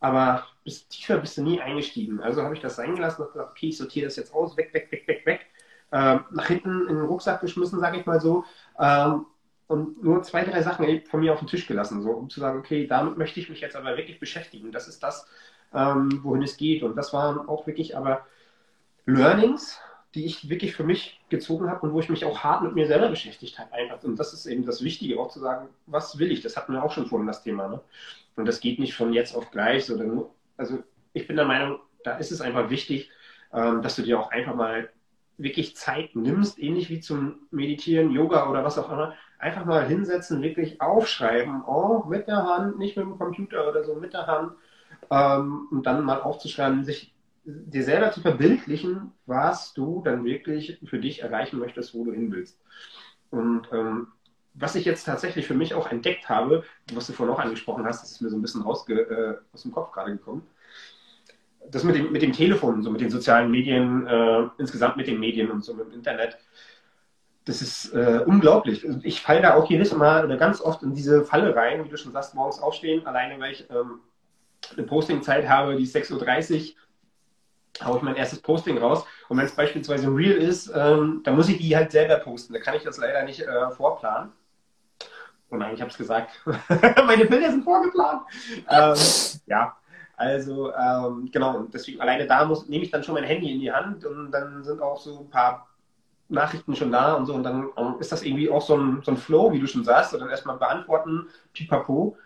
[0.00, 2.20] aber bis tiefer bist du nie eingestiegen.
[2.20, 4.74] Also habe ich das sein gelassen und gesagt, okay, ich sortiere das jetzt aus, weg,
[4.74, 5.46] weg, weg, weg, weg.
[5.92, 8.44] Ähm, nach hinten in den Rucksack geschmissen, sage ich mal so.
[8.78, 9.26] Ähm,
[9.68, 12.58] und nur zwei, drei Sachen von mir auf den Tisch gelassen, so um zu sagen,
[12.58, 14.70] okay, damit möchte ich mich jetzt aber wirklich beschäftigen.
[14.70, 15.28] Das ist das,
[15.74, 16.82] ähm, wohin es geht.
[16.82, 18.26] Und das waren auch wirklich aber
[19.06, 19.80] Learnings,
[20.14, 22.86] die ich wirklich für mich gezogen habe und wo ich mich auch hart mit mir
[22.86, 23.70] selber beschäftigt habe.
[24.06, 26.40] Und das ist eben das Wichtige, auch zu sagen, was will ich?
[26.42, 27.68] Das hatten wir auch schon vorhin das Thema.
[27.68, 27.80] Ne?
[28.36, 29.84] Und das geht nicht von jetzt auf gleich.
[29.84, 33.10] So, nur, also ich bin der Meinung, da ist es einfach wichtig,
[33.52, 34.88] ähm, dass du dir auch einfach mal
[35.38, 40.42] wirklich Zeit nimmst, ähnlich wie zum Meditieren, Yoga oder was auch immer, einfach mal hinsetzen,
[40.42, 44.52] wirklich aufschreiben, oh, mit der Hand, nicht mit dem Computer oder so, mit der Hand,
[45.10, 47.12] ähm, und dann mal aufzuschreiben, sich
[47.44, 52.32] dir selber zu verbildlichen, was du dann wirklich für dich erreichen möchtest, wo du hin
[52.32, 52.58] willst.
[53.30, 54.08] Und ähm,
[54.54, 58.02] was ich jetzt tatsächlich für mich auch entdeckt habe, was du vorhin auch angesprochen hast,
[58.02, 60.46] das ist mir so ein bisschen rausge äh, aus dem Kopf gerade gekommen,
[61.70, 65.20] das mit dem, mit dem Telefon, so mit den sozialen Medien, äh, insgesamt mit den
[65.20, 66.38] Medien und so mit dem Internet,
[67.46, 68.84] das ist äh, unglaublich.
[69.02, 71.96] Ich falle da auch jedes Mal oder ganz oft in diese Falle rein, wie du
[71.96, 74.00] schon sagst, morgens aufstehen, alleine weil ich ähm,
[74.76, 76.76] eine Postingzeit habe, die ist 6.30 Uhr
[77.84, 79.04] haue ich mein erstes Posting raus.
[79.28, 82.52] Und wenn es beispielsweise Reel ist, ähm, dann muss ich die halt selber posten.
[82.54, 84.32] Da kann ich das leider nicht äh, vorplanen.
[85.50, 86.30] Oh nein, ich habe es gesagt.
[87.06, 88.22] Meine Bilder sind vorgeplant.
[88.68, 88.96] ähm,
[89.46, 89.76] ja,
[90.16, 91.58] also ähm, genau.
[91.58, 94.32] Und deswegen alleine da muss, nehme ich dann schon mein Handy in die Hand und
[94.32, 95.68] dann sind auch so ein paar
[96.28, 97.34] Nachrichten schon da und so.
[97.34, 99.84] Und dann ähm, ist das irgendwie auch so ein, so ein Flow, wie du schon
[99.84, 100.14] sagst.
[100.14, 102.16] Und dann erstmal beantworten, pipapo.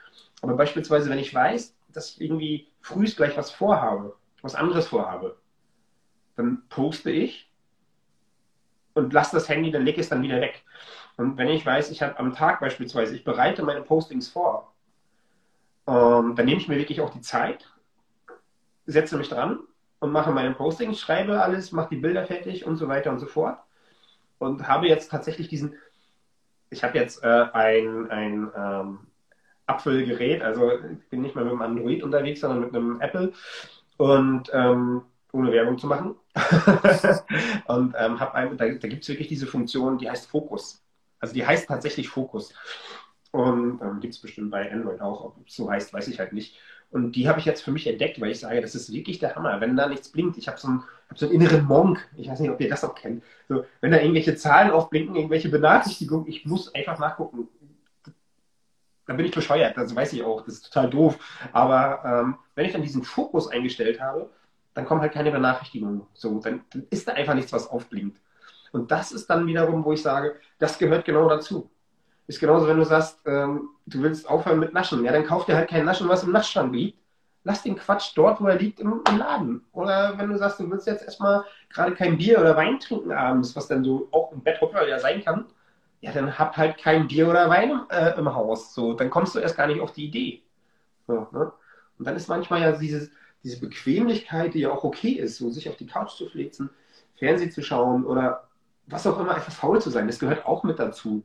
[0.42, 5.36] Aber beispielsweise, wenn ich weiß, dass ich irgendwie frühst gleich was vorhabe, was anderes vorhabe,
[6.36, 7.50] dann poste ich
[8.94, 10.64] und lasse das Handy, dann lege ich es dann wieder weg.
[11.16, 14.72] Und wenn ich weiß, ich habe am Tag beispielsweise, ich bereite meine Postings vor,
[15.86, 17.68] ähm, dann nehme ich mir wirklich auch die Zeit,
[18.86, 19.60] setze mich dran
[19.98, 23.26] und mache meine Postings, schreibe alles, mache die Bilder fertig und so weiter und so
[23.26, 23.58] fort.
[24.40, 25.74] Und habe jetzt tatsächlich diesen,
[26.70, 28.98] ich habe jetzt äh, ein, ein ähm,
[29.66, 33.32] Apfelgerät, also ich bin nicht mehr mit einem Android unterwegs, sondern mit einem Apple.
[33.98, 36.16] Und ähm, ohne Werbung zu machen.
[37.66, 40.82] und ähm, hab ein, da, da gibt es wirklich diese Funktion, die heißt Fokus.
[41.20, 42.54] Also die heißt tatsächlich Fokus.
[43.32, 45.22] Und ähm, gibt es bestimmt bei Android auch.
[45.22, 46.56] Ob es so heißt, weiß ich halt nicht.
[46.90, 49.36] Und die habe ich jetzt für mich entdeckt, weil ich sage, das ist wirklich der
[49.36, 49.60] Hammer.
[49.60, 50.82] Wenn da nichts blinkt, ich habe so, hab
[51.14, 52.08] so einen inneren Monk.
[52.16, 53.22] Ich weiß nicht, ob ihr das auch kennt.
[53.48, 57.48] So, wenn da irgendwelche Zahlen aufblinken, irgendwelche Benachrichtigungen, ich muss einfach nachgucken.
[59.06, 60.44] Da bin ich bescheuert, das weiß ich auch.
[60.44, 61.18] Das ist total doof.
[61.52, 64.30] Aber ähm, wenn ich dann diesen Fokus eingestellt habe,
[64.74, 66.02] dann kommen halt keine Benachrichtigungen.
[66.14, 68.20] So, dann, dann ist da einfach nichts, was aufblinkt.
[68.72, 71.68] Und das ist dann wiederum, wo ich sage, das gehört genau dazu.
[72.28, 75.04] Ist genauso, wenn du sagst, ähm, du willst aufhören mit Naschen.
[75.04, 76.99] Ja, dann kauf dir halt kein Naschen, was im Naschschrank liegt.
[77.42, 79.64] Lass den Quatsch dort, wo er liegt, im, im Laden.
[79.72, 83.56] Oder wenn du sagst, du willst jetzt erstmal gerade kein Bier oder Wein trinken abends,
[83.56, 85.46] was dann so auch im Bett ja sein kann,
[86.00, 88.74] ja, dann hab halt kein Bier oder Wein äh, im Haus.
[88.74, 90.42] So, dann kommst du erst gar nicht auf die Idee.
[91.06, 91.52] So, ne?
[91.98, 93.10] Und dann ist manchmal ja dieses,
[93.42, 96.70] diese Bequemlichkeit, die ja auch okay ist, so sich auf die Couch zu flitzen,
[97.16, 98.48] Fernsehen zu schauen oder
[98.86, 101.22] was auch immer, einfach faul zu sein, das gehört auch mit dazu.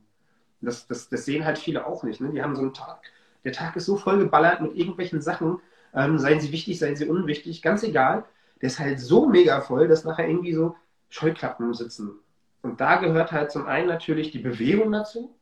[0.60, 2.20] Das, das, das sehen halt viele auch nicht.
[2.20, 2.30] Ne?
[2.30, 3.00] Die haben so einen Tag,
[3.44, 5.60] der Tag ist so voll geballert mit irgendwelchen Sachen,
[5.96, 8.24] ähm, seien sie wichtig, seien sie unwichtig, ganz egal.
[8.60, 10.76] Der ist halt so mega voll, dass nachher irgendwie so
[11.08, 12.20] Scheuklappen sitzen.
[12.62, 15.34] Und da gehört halt zum einen natürlich die Bewegung dazu,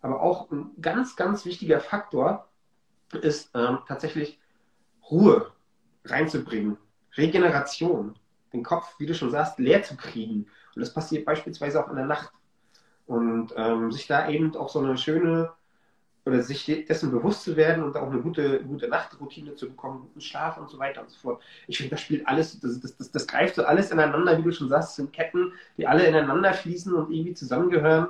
[0.00, 2.48] aber auch ein ganz, ganz wichtiger Faktor
[3.20, 4.38] ist ähm, tatsächlich
[5.10, 5.50] Ruhe
[6.04, 6.76] reinzubringen,
[7.16, 8.14] Regeneration,
[8.52, 10.46] den Kopf, wie du schon sagst, leer zu kriegen.
[10.74, 12.32] Und das passiert beispielsweise auch in der Nacht.
[13.06, 15.50] Und ähm, sich da eben auch so eine schöne
[16.30, 20.20] oder sich dessen bewusst zu werden und auch eine gute, gute Nachtroutine zu bekommen, guten
[20.20, 21.42] Schlaf und so weiter und so fort.
[21.66, 24.52] Ich finde, das spielt alles, das, das, das, das greift so alles ineinander, wie du
[24.52, 28.08] schon sagst, sind Ketten, die alle ineinander fließen und irgendwie zusammengehören.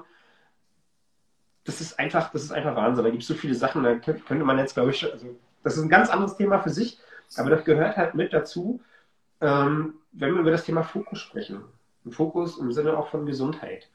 [1.64, 3.04] Das ist einfach, das ist einfach Wahnsinn.
[3.04, 5.26] Da gibt es so viele Sachen, da könnte man jetzt, glaube ich, also
[5.62, 6.98] das ist ein ganz anderes Thema für sich,
[7.36, 8.80] aber das gehört halt mit dazu,
[9.40, 11.62] ähm, wenn wir über das Thema Fokus sprechen.
[12.04, 13.88] Ein Fokus im Sinne auch von Gesundheit.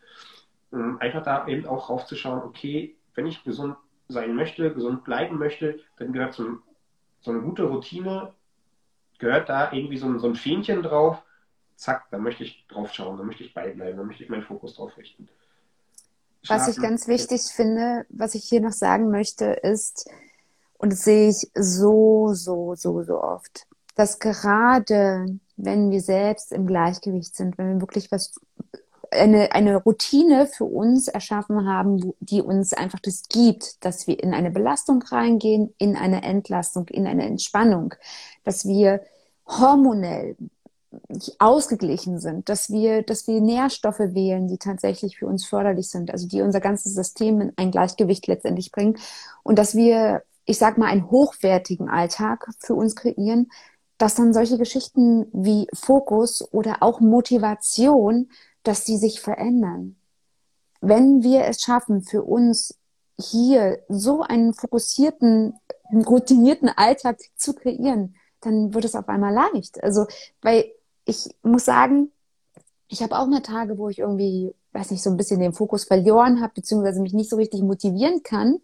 [0.72, 3.76] Ähm, einfach da eben auch raufzuschauen, okay, wenn ich gesund
[4.08, 6.62] sein möchte, gesund bleiben möchte, dann gehört zum,
[7.22, 8.34] so eine gute Routine,
[9.18, 11.22] gehört da irgendwie so ein, so ein Fähnchen drauf,
[11.76, 14.76] zack, da möchte ich drauf schauen, da möchte ich beibleiben, da möchte ich meinen Fokus
[14.76, 15.28] drauf richten.
[16.44, 16.62] Schlafen.
[16.62, 20.10] Was ich ganz wichtig finde, was ich hier noch sagen möchte, ist,
[20.78, 25.26] und das sehe ich so, so, so, so oft, dass gerade
[25.58, 28.40] wenn wir selbst im Gleichgewicht sind, wenn wir wirklich was
[29.16, 34.34] eine, eine Routine für uns erschaffen haben, die uns einfach das gibt, dass wir in
[34.34, 37.94] eine Belastung reingehen, in eine Entlastung, in eine Entspannung,
[38.44, 39.02] dass wir
[39.48, 40.36] hormonell
[41.40, 46.28] ausgeglichen sind, dass wir, dass wir Nährstoffe wählen, die tatsächlich für uns förderlich sind, also
[46.28, 48.98] die unser ganzes System in ein Gleichgewicht letztendlich bringen
[49.44, 53.50] und dass wir, ich sag mal, einen hochwertigen Alltag für uns kreieren,
[53.98, 58.30] dass dann solche Geschichten wie Fokus oder auch Motivation
[58.68, 59.96] dass sie sich verändern.
[60.82, 62.78] Wenn wir es schaffen, für uns
[63.18, 65.54] hier so einen fokussierten,
[65.92, 69.84] routinierten Alltag zu kreieren, dann wird es auf einmal leicht.
[69.84, 70.06] Also,
[70.42, 70.66] weil
[71.06, 72.12] ich muss sagen,
[72.88, 75.86] ich habe auch mal Tage, wo ich irgendwie, weiß nicht, so ein bisschen den Fokus
[75.86, 78.60] verloren habe, beziehungsweise mich nicht so richtig motivieren kann.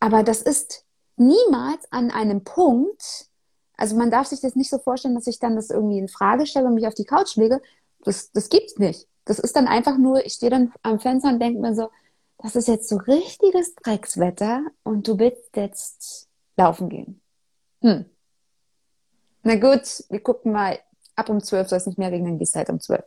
[0.00, 0.84] Aber das ist
[1.16, 3.28] niemals an einem Punkt,
[3.76, 6.46] also man darf sich das nicht so vorstellen, dass ich dann das irgendwie in Frage
[6.46, 7.60] stelle und mich auf die Couch lege.
[8.04, 9.06] Das, das gibt's nicht.
[9.26, 11.90] Das ist dann einfach nur, ich stehe dann am Fenster und denke mir so,
[12.38, 17.20] das ist jetzt so richtiges Dreckswetter und du willst jetzt laufen gehen.
[17.82, 18.06] Hm.
[19.42, 20.78] Na gut, wir gucken mal,
[21.16, 23.04] ab um zwölf soll es nicht mehr regnen, gehst halt um zwölf.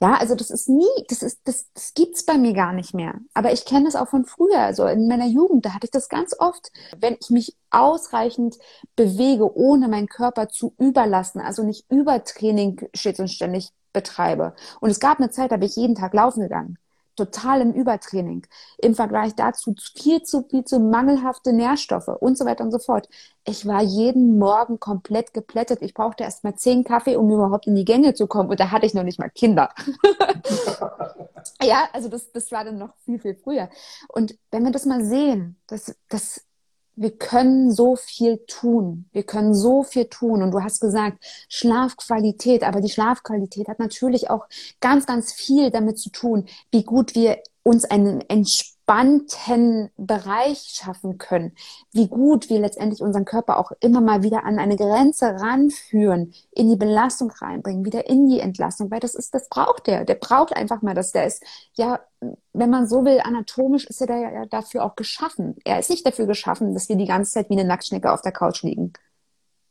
[0.00, 3.14] Ja, also das ist nie, das ist, das, das gibt's bei mir gar nicht mehr.
[3.34, 6.08] Aber ich kenne es auch von früher, also in meiner Jugend, da hatte ich das
[6.08, 6.72] ganz oft.
[6.98, 8.56] Wenn ich mich ausreichend
[8.96, 14.54] bewege, ohne meinen Körper zu überlassen, also nicht Übertraining stets und ständig betreibe.
[14.80, 16.78] Und es gab eine Zeit, da bin ich jeden Tag laufen gegangen.
[17.16, 18.46] Total im Übertraining.
[18.78, 23.08] Im Vergleich dazu viel zu viel zu mangelhafte Nährstoffe und so weiter und so fort.
[23.44, 25.82] Ich war jeden Morgen komplett geplättet.
[25.82, 28.48] Ich brauchte erst mal zehn Kaffee, um überhaupt in die Gänge zu kommen.
[28.48, 29.70] Und da hatte ich noch nicht mal Kinder.
[31.62, 33.68] ja, also das, das war dann noch viel, viel früher.
[34.08, 36.44] Und wenn wir das mal sehen, das, das
[36.96, 39.08] wir können so viel tun.
[39.12, 40.42] Wir können so viel tun.
[40.42, 42.62] Und du hast gesagt, Schlafqualität.
[42.62, 44.46] Aber die Schlafqualität hat natürlich auch
[44.80, 51.52] ganz, ganz viel damit zu tun, wie gut wir uns einen entspannten Bereich schaffen können,
[51.92, 56.68] wie gut wir letztendlich unseren Körper auch immer mal wieder an eine Grenze ranführen, in
[56.68, 60.04] die Belastung reinbringen, wieder in die Entlastung, weil das ist, das braucht der.
[60.04, 61.12] Der braucht einfach mal das.
[61.12, 61.42] Der ist,
[61.74, 62.00] ja,
[62.52, 65.56] wenn man so will, anatomisch ist er da ja dafür auch geschaffen.
[65.64, 68.32] Er ist nicht dafür geschaffen, dass wir die ganze Zeit wie eine Nacktschnecke auf der
[68.32, 68.92] Couch liegen.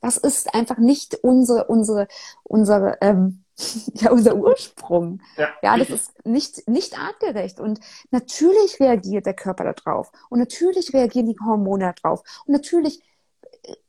[0.02, 2.08] Das ist einfach nicht unsere, unsere,
[2.44, 3.44] unsere, ähm,
[3.93, 5.22] ja unser Ursprung.
[5.38, 7.60] Ja, ja das ist nicht, nicht artgerecht.
[7.60, 7.80] Und
[8.12, 10.12] natürlich reagiert der Körper darauf.
[10.30, 12.22] Und natürlich reagieren die Hormone darauf.
[12.45, 13.01] Und natürlich,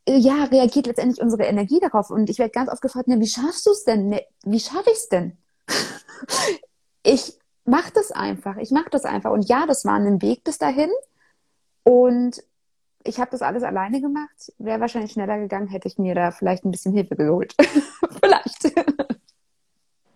[0.07, 2.11] äh, ja, reagiert letztendlich unsere Energie darauf.
[2.11, 4.09] Und ich werde ganz oft gefragt, ne, wie schaffst du es denn?
[4.09, 5.37] Ne, wie schaffe ich es denn?
[7.03, 8.57] ich mache das einfach.
[8.57, 9.31] Ich mache das einfach.
[9.31, 10.91] Und ja, das war ein Weg bis dahin.
[11.85, 12.43] Und
[13.05, 14.53] ich habe das alles alleine gemacht.
[14.59, 17.55] Wäre wahrscheinlich schneller gegangen, hätte ich mir da vielleicht ein bisschen Hilfe geholt.
[18.23, 18.75] vielleicht.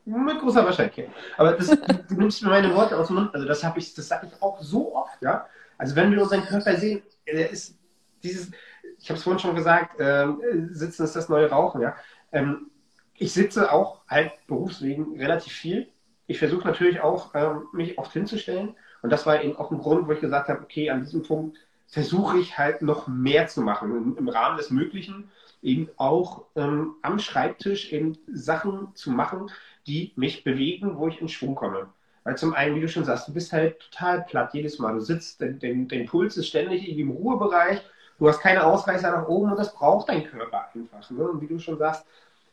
[0.04, 1.08] Mit großer Wahrscheinlichkeit.
[1.36, 1.68] Aber das,
[2.08, 3.34] du nimmst mir meine Worte aus dem Mund.
[3.34, 5.46] Also das habe ich, das sage ich auch so oft, ja.
[5.78, 7.78] Also wenn wir unseren Körper sehen, der ist
[8.22, 8.50] dieses,
[8.98, 10.26] ich habe es vorhin schon gesagt, äh,
[10.70, 11.96] Sitzen ist das neue Rauchen, ja.
[12.32, 12.70] Ähm,
[13.16, 15.88] ich sitze auch halt berufswegen relativ viel.
[16.26, 18.74] Ich versuche natürlich auch, ähm, mich oft hinzustellen.
[19.02, 21.58] Und das war eben auch ein Grund, wo ich gesagt habe, okay, an diesem Punkt
[21.86, 25.30] versuche ich halt noch mehr zu machen im, im Rahmen des Möglichen
[25.62, 29.50] eben auch ähm, am Schreibtisch eben Sachen zu machen,
[29.86, 31.88] die mich bewegen, wo ich in Schwung komme.
[32.24, 34.94] Weil zum einen, wie du schon sagst, du bist halt total platt jedes Mal.
[34.94, 37.82] Du sitzt, dein, dein, dein Puls ist ständig irgendwie im Ruhebereich,
[38.18, 41.10] du hast keine Ausreißer nach oben und das braucht dein Körper einfach.
[41.10, 41.28] Ne?
[41.28, 42.06] Und wie du schon sagst,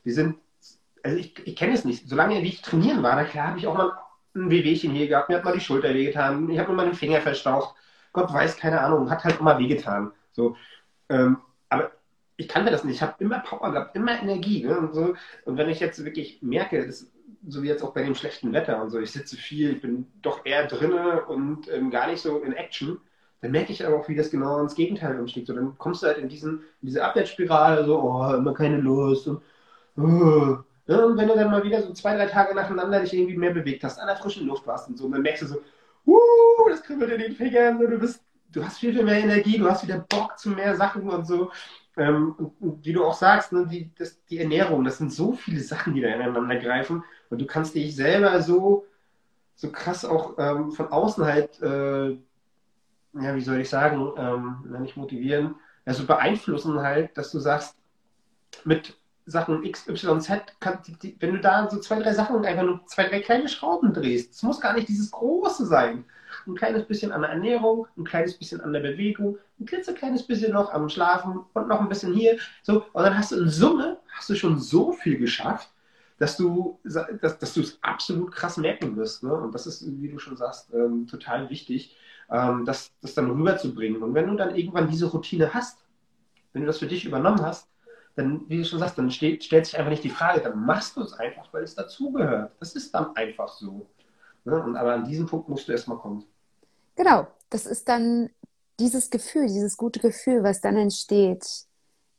[0.04, 0.36] wir sind,
[1.04, 3.78] also ich, ich kenne es nicht, solange ich trainieren war, da klar habe ich auch
[3.78, 3.94] mal
[4.36, 6.96] ein Wehwehchen hier gehabt, mir hat mal die Schulter wehgetan, ich habe mir mal den
[6.96, 7.76] Finger verstaucht.
[8.14, 10.12] Gott weiß, keine Ahnung, hat halt immer wehgetan.
[10.32, 10.58] So,
[11.10, 11.38] ähm,
[11.70, 11.92] aber
[12.38, 12.96] ich kannte das nicht.
[12.96, 14.64] Ich habe immer Power gehabt, immer Energie.
[14.64, 14.78] Ne?
[14.78, 15.16] Und, so.
[15.46, 17.08] und wenn ich jetzt wirklich merke, das,
[17.48, 20.08] so wie jetzt auch bei dem schlechten Wetter und so, ich sitze viel, ich bin
[20.22, 23.00] doch eher drinne und ähm, gar nicht so in Action,
[23.42, 25.48] dann merke ich aber auch, wie das genau ins Gegenteil umschlägt.
[25.48, 29.28] So, dann kommst du halt in, diesen, in diese Abwärtsspirale, so, oh, immer keine Lust
[29.28, 29.42] und,
[29.98, 30.58] oh.
[30.88, 33.54] ja, und wenn du dann mal wieder so zwei, drei Tage nacheinander dich irgendwie mehr
[33.54, 35.62] bewegt hast, an der frischen Luft warst und so, und dann merkst du so,
[36.06, 39.58] uh, das kribbelt in den Fingern, so, du bist, du hast viel, viel mehr Energie,
[39.58, 41.52] du hast wieder Bock zu mehr Sachen und so.
[41.98, 45.60] Ähm, und, wie du auch sagst, ne, die, das, die Ernährung, das sind so viele
[45.60, 47.04] Sachen, die da ineinander greifen.
[47.32, 48.86] Und du kannst dich selber so,
[49.56, 54.98] so krass auch ähm, von außen halt, äh, ja, wie soll ich sagen, ähm, nicht
[54.98, 55.56] motivieren,
[55.86, 57.76] also beeinflussen halt, dass du sagst,
[58.66, 62.64] mit Sachen X, Y, Z, kann, die, wenn du da so zwei, drei Sachen einfach
[62.64, 66.04] nur zwei, drei kleine Schrauben drehst, es muss gar nicht dieses Große sein.
[66.48, 70.54] Ein kleines bisschen an der Ernährung, ein kleines bisschen an der Bewegung, ein klitzekleines bisschen
[70.54, 72.38] noch am Schlafen und noch ein bisschen hier.
[72.64, 75.70] So, und dann hast du in Summe, hast du schon so viel geschafft,
[76.22, 79.24] dass du dass, dass es absolut krass merken wirst.
[79.24, 79.34] Ne?
[79.34, 81.98] Und das ist, wie du schon sagst, ähm, total wichtig,
[82.30, 84.04] ähm, das, das dann rüberzubringen.
[84.04, 85.80] Und wenn du dann irgendwann diese Routine hast,
[86.54, 87.68] wenn du das für dich übernommen hast,
[88.16, 90.96] dann, wie du schon sagst, dann steht, stellt sich einfach nicht die Frage, dann machst
[90.96, 92.52] du es einfach, weil es dazugehört.
[92.60, 93.90] Das ist dann einfach so.
[94.46, 94.62] Ne?
[94.62, 96.24] Und, aber an diesem Punkt musst du erstmal kommen.
[96.96, 98.30] Genau, das ist dann
[98.80, 101.66] dieses Gefühl, dieses gute Gefühl, was dann entsteht,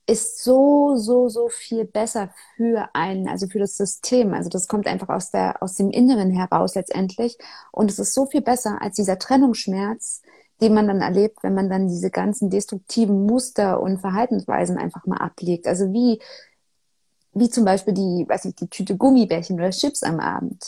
[0.07, 4.35] ist so, so, so viel besser für einen, also für das System.
[4.35, 7.39] Also das kommt einfach aus, der, aus dem Inneren heraus letztendlich.
[7.71, 10.23] Und es ist so viel besser als dieser Trennungsschmerz,
[10.61, 15.19] den man dann erlebt, wenn man dann diese ganzen destruktiven Muster und Verhaltensweisen einfach mal
[15.19, 15.67] ablegt.
[15.67, 16.21] Also wie,
[17.33, 20.65] wie zum Beispiel die, weiß ich, die Tüte Gummibärchen oder Chips am Abend.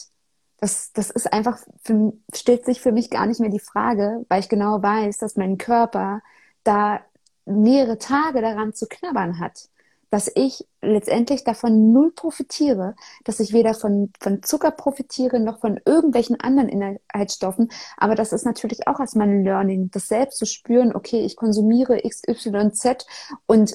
[0.61, 4.41] Das, das ist einfach, für, stellt sich für mich gar nicht mehr die Frage, weil
[4.41, 6.23] ich genau weiß, dass mein Körper
[6.63, 7.01] da
[7.47, 9.69] mehrere Tage daran zu knabbern hat,
[10.11, 15.81] dass ich letztendlich davon null profitiere, dass ich weder von, von Zucker profitiere noch von
[15.85, 17.71] irgendwelchen anderen Inhaltsstoffen.
[17.97, 22.01] Aber das ist natürlich auch als mein Learning, das selbst zu spüren, okay, ich konsumiere
[22.01, 23.07] XYZ
[23.47, 23.75] und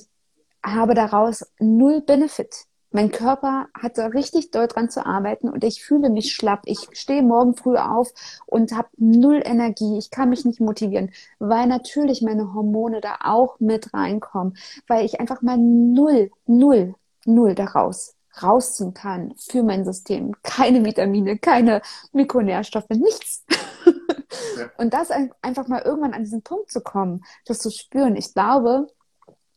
[0.63, 2.68] habe daraus null Benefit.
[2.91, 6.61] Mein Körper hat da richtig doll dran zu arbeiten und ich fühle mich schlapp.
[6.65, 8.11] Ich stehe morgen früh auf
[8.47, 9.97] und habe null Energie.
[9.97, 15.19] Ich kann mich nicht motivieren, weil natürlich meine Hormone da auch mit reinkommen, weil ich
[15.19, 20.33] einfach mal null, null, null daraus rausziehen kann für mein System.
[20.43, 21.81] Keine Vitamine, keine
[22.11, 23.45] Mikronährstoffe, nichts.
[24.77, 25.11] Und das
[25.41, 28.15] einfach mal irgendwann an diesen Punkt zu kommen, das zu spüren.
[28.15, 28.87] Ich glaube,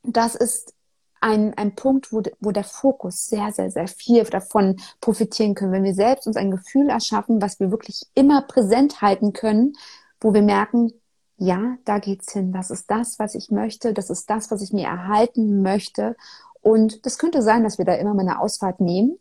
[0.03, 0.75] das ist
[1.23, 5.85] ein, ein Punkt, wo, wo der Fokus sehr, sehr, sehr viel davon profitieren können, wenn
[5.85, 9.75] wir selbst uns ein Gefühl erschaffen, was wir wirklich immer präsent halten können,
[10.21, 10.93] wo wir merken,
[11.37, 12.53] ja, da geht's hin.
[12.53, 13.95] Das ist das, was ich möchte.
[13.95, 16.17] Das ist das, was ich mir erhalten möchte.
[16.61, 19.19] Und das könnte sein, dass wir da immer mal eine Ausfahrt nehmen,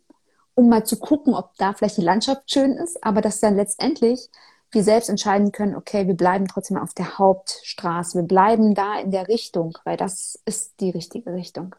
[0.54, 4.28] um mal zu gucken, ob da vielleicht die Landschaft schön ist, aber dass dann letztendlich
[4.70, 9.10] wir selbst entscheiden können, okay, wir bleiben trotzdem auf der Hauptstraße, wir bleiben da in
[9.10, 11.74] der Richtung, weil das ist die richtige Richtung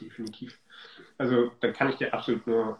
[0.00, 0.58] definitiv.
[1.18, 2.78] Also da kann ich dir absolut nur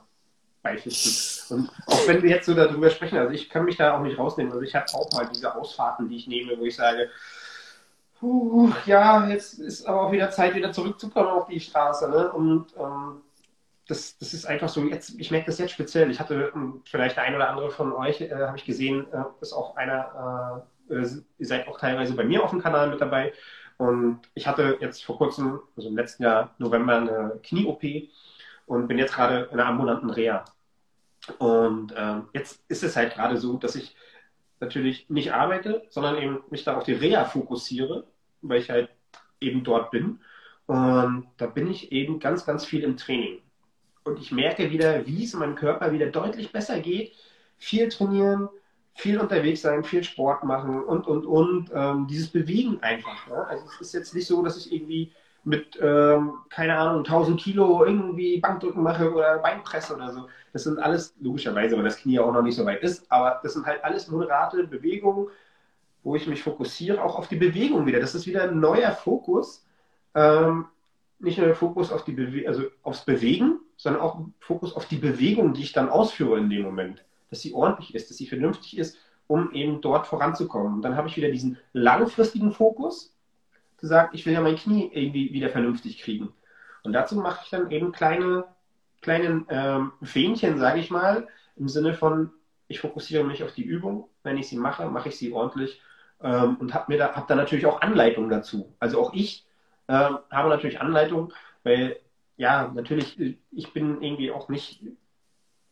[0.63, 1.57] beipflichten.
[1.57, 4.19] Und auch wenn wir jetzt so darüber sprechen, also ich kann mich da auch nicht
[4.19, 4.53] rausnehmen.
[4.53, 7.11] Also ich habe auch mal diese Ausfahrten, die ich nehme, wo ich sage,
[8.19, 12.09] puh, ja, jetzt ist aber auch wieder Zeit, wieder zurückzukommen auf die Straße.
[12.09, 12.33] Ne?
[12.33, 13.23] Und ähm,
[13.87, 16.11] das, das ist einfach so, jetzt, ich merke das jetzt speziell.
[16.11, 19.53] Ich hatte ähm, vielleicht ein oder andere von euch, äh, habe ich gesehen, äh, ist
[19.53, 21.03] auch einer, äh,
[21.39, 23.33] ihr seid auch teilweise bei mir auf dem Kanal mit dabei.
[23.79, 27.83] Und ich hatte jetzt vor kurzem, also im letzten Jahr November, eine Knie-OP
[28.67, 30.45] und bin jetzt gerade in einer ambulanten Reha.
[31.39, 33.95] Und äh, jetzt ist es halt gerade so, dass ich
[34.61, 38.07] natürlich nicht arbeite, sondern eben mich da auf die Reha fokussiere,
[38.43, 38.89] weil ich halt
[39.41, 40.21] eben dort bin.
[40.67, 43.41] Und da bin ich eben ganz, ganz viel im Training.
[44.05, 47.13] Und ich merke wieder, wie es meinem Körper wieder deutlich besser geht.
[47.59, 48.49] Viel trainieren,
[48.97, 51.71] viel unterwegs sein, viel Sport machen und, und, und.
[51.75, 53.27] Ähm, dieses Bewegen einfach.
[53.29, 53.47] Ne?
[53.47, 55.13] Also es ist jetzt nicht so, dass ich irgendwie
[55.45, 60.29] mit, ähm, keine Ahnung, 1000 Kilo irgendwie Bankdrücken mache oder Beinpresse oder so.
[60.53, 63.53] Das sind alles, logischerweise, weil das Knie auch noch nicht so weit ist, aber das
[63.53, 65.29] sind halt alles moderate Bewegungen,
[66.03, 68.01] wo ich mich fokussiere, auch auf die Bewegung wieder.
[68.01, 69.67] Das ist wieder ein neuer Fokus.
[70.15, 70.67] Ähm,
[71.19, 74.97] nicht nur der Fokus auf die Bewe also aufs Bewegen, sondern auch Fokus auf die
[74.97, 78.79] Bewegung, die ich dann ausführe in dem Moment dass sie ordentlich ist, dass sie vernünftig
[78.79, 78.97] ist,
[79.27, 80.75] um eben dort voranzukommen.
[80.75, 83.13] Und dann habe ich wieder diesen langfristigen Fokus,
[83.79, 86.33] zu sagen, ich will ja mein Knie irgendwie wieder vernünftig kriegen.
[86.83, 88.45] Und dazu mache ich dann eben kleine,
[89.03, 92.31] kleine ähm, Fähnchen, sage ich mal, im Sinne von,
[92.69, 94.09] ich fokussiere mich auf die Übung.
[94.23, 95.81] Wenn ich sie mache, mache ich sie ordentlich
[96.23, 98.75] ähm, und habe da, hab da natürlich auch Anleitungen dazu.
[98.79, 99.47] Also auch ich
[99.89, 101.33] äh, habe natürlich Anleitungen,
[101.65, 101.99] weil
[102.37, 104.83] ja, natürlich, ich bin irgendwie auch nicht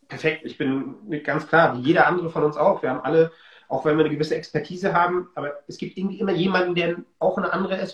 [0.09, 0.43] perfekt.
[0.45, 2.83] Ich bin ganz klar, wie jeder andere von uns auch.
[2.83, 3.33] Wir haben alle,
[3.69, 7.39] auch wenn wir eine gewisse Expertise haben, aber es gibt irgendwie immer jemanden, der auch
[7.39, 7.87] eine andere,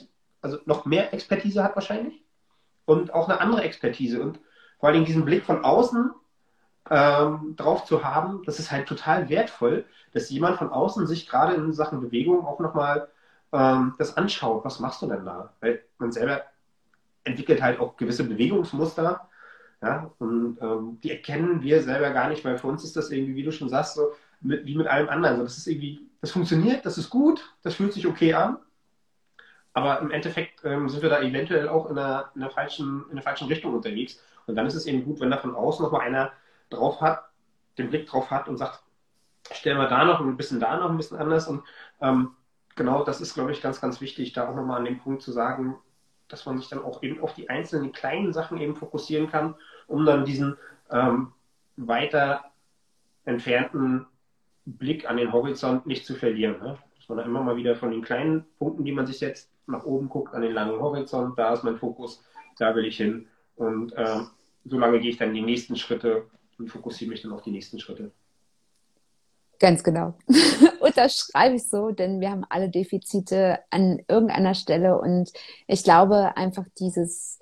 [0.43, 2.23] also noch mehr Expertise hat wahrscheinlich
[2.85, 4.41] und auch eine andere Expertise und
[4.79, 6.11] vor allem diesen Blick von außen
[6.91, 11.55] ähm, drauf zu haben, das ist halt total wertvoll, dass jemand von außen sich gerade
[11.55, 13.09] in Sachen Bewegung auch nochmal
[13.53, 14.65] ähm, das anschaut.
[14.65, 15.53] Was machst du denn da?
[15.61, 16.43] Weil man selber
[17.25, 19.29] entwickelt halt auch gewisse Bewegungsmuster.
[19.83, 23.35] Ja, und ähm, die erkennen wir selber gar nicht, weil für uns ist das irgendwie,
[23.35, 25.39] wie du schon sagst, so mit, wie mit allem anderen.
[25.39, 28.59] So, das ist irgendwie, das funktioniert, das ist gut, das fühlt sich okay an.
[29.73, 33.13] Aber im Endeffekt ähm, sind wir da eventuell auch in einer, in, einer falschen, in
[33.13, 34.21] einer falschen Richtung unterwegs.
[34.47, 36.33] Und dann ist es eben gut, wenn da von außen nochmal einer
[36.71, 37.31] drauf hat,
[37.79, 38.83] den Blick drauf hat und sagt,
[39.53, 41.49] stellen wir da noch ein bisschen da noch ein bisschen anders.
[41.49, 41.63] Und
[42.01, 42.35] ähm,
[42.77, 45.33] genau das ist, glaube ich, ganz, ganz wichtig, da auch nochmal an dem Punkt zu
[45.33, 45.77] sagen,
[46.33, 49.55] dass man sich dann auch eben auf die einzelnen kleinen Sachen eben fokussieren kann,
[49.87, 50.57] um dann diesen
[50.91, 51.33] ähm,
[51.77, 52.45] weiter
[53.25, 54.07] entfernten
[54.65, 56.59] Blick an den Horizont nicht zu verlieren.
[56.61, 56.79] Ne?
[56.97, 59.85] Dass man da immer mal wieder von den kleinen Punkten, die man sich setzt, nach
[59.85, 62.23] oben guckt, an den langen Horizont, da ist mein Fokus,
[62.59, 63.29] da will ich hin.
[63.57, 64.21] Und äh,
[64.65, 66.27] so lange gehe ich dann die nächsten Schritte
[66.59, 68.11] und fokussiere mich dann auf die nächsten Schritte.
[69.59, 70.15] Ganz genau.
[70.91, 75.33] Unterschreibe ich so, denn wir haben alle Defizite an irgendeiner Stelle und
[75.67, 77.39] ich glaube einfach dieses,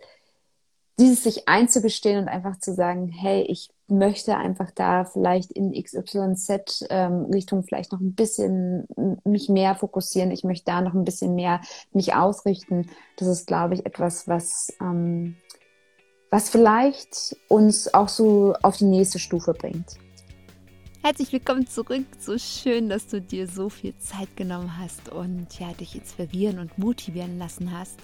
[0.98, 6.86] dieses sich einzugestehen und einfach zu sagen, hey, ich möchte einfach da vielleicht in XYZ
[6.90, 8.86] ähm, Richtung vielleicht noch ein bisschen
[9.24, 10.30] mich mehr fokussieren.
[10.30, 11.60] Ich möchte da noch ein bisschen mehr
[11.92, 12.90] mich ausrichten.
[13.16, 15.36] Das ist, glaube ich, etwas, was, ähm,
[16.30, 19.96] was vielleicht uns auch so auf die nächste Stufe bringt.
[21.08, 22.04] Herzlich willkommen zurück.
[22.18, 26.76] So schön, dass du dir so viel Zeit genommen hast und ja, dich inspirieren und
[26.76, 27.98] motivieren lassen hast.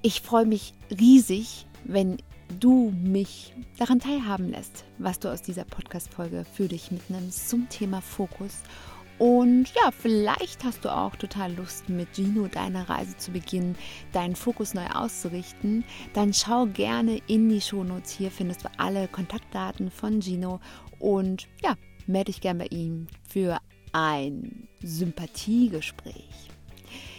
[0.00, 2.16] Ich freue mich riesig, wenn
[2.58, 8.00] du mich daran teilhaben lässt, was du aus dieser Podcast-Folge für dich mitnimmst zum Thema
[8.00, 8.62] Fokus.
[9.18, 13.76] Und ja, vielleicht hast du auch total Lust, mit Gino deine Reise zu beginnen,
[14.12, 15.84] deinen Fokus neu auszurichten.
[16.14, 18.10] Dann schau gerne in die Shownotes.
[18.10, 20.58] Hier findest du alle Kontaktdaten von Gino
[20.98, 21.76] und ja,
[22.06, 23.58] melde dich gerne bei ihm für
[23.92, 26.50] ein Sympathiegespräch.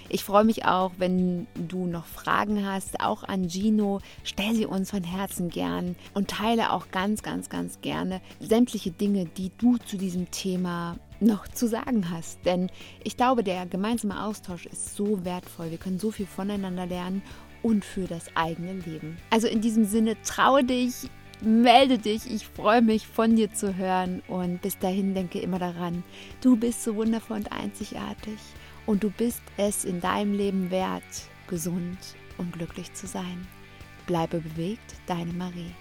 [0.08, 4.02] Ich freue mich auch, wenn du noch Fragen hast, auch an Gino.
[4.24, 9.26] Stell sie uns von Herzen gern und teile auch ganz, ganz, ganz gerne sämtliche Dinge,
[9.26, 12.46] die du zu diesem Thema noch zu sagen hast.
[12.46, 12.70] Denn
[13.04, 15.72] ich glaube, der gemeinsame Austausch ist so wertvoll.
[15.72, 17.24] Wir können so viel voneinander lernen
[17.64, 19.18] und für das eigene Leben.
[19.32, 21.10] Also in diesem Sinne, traue dich,
[21.46, 22.30] melde dich.
[22.30, 24.22] Ich freue mich, von dir zu hören.
[24.28, 26.04] Und bis dahin denke immer daran,
[26.42, 28.40] du bist so wundervoll und einzigartig.
[28.86, 31.04] Und du bist es in deinem Leben wert,
[31.48, 31.98] gesund
[32.38, 33.48] und glücklich zu sein.
[34.06, 35.72] Bleibe bewegt, deine Marie.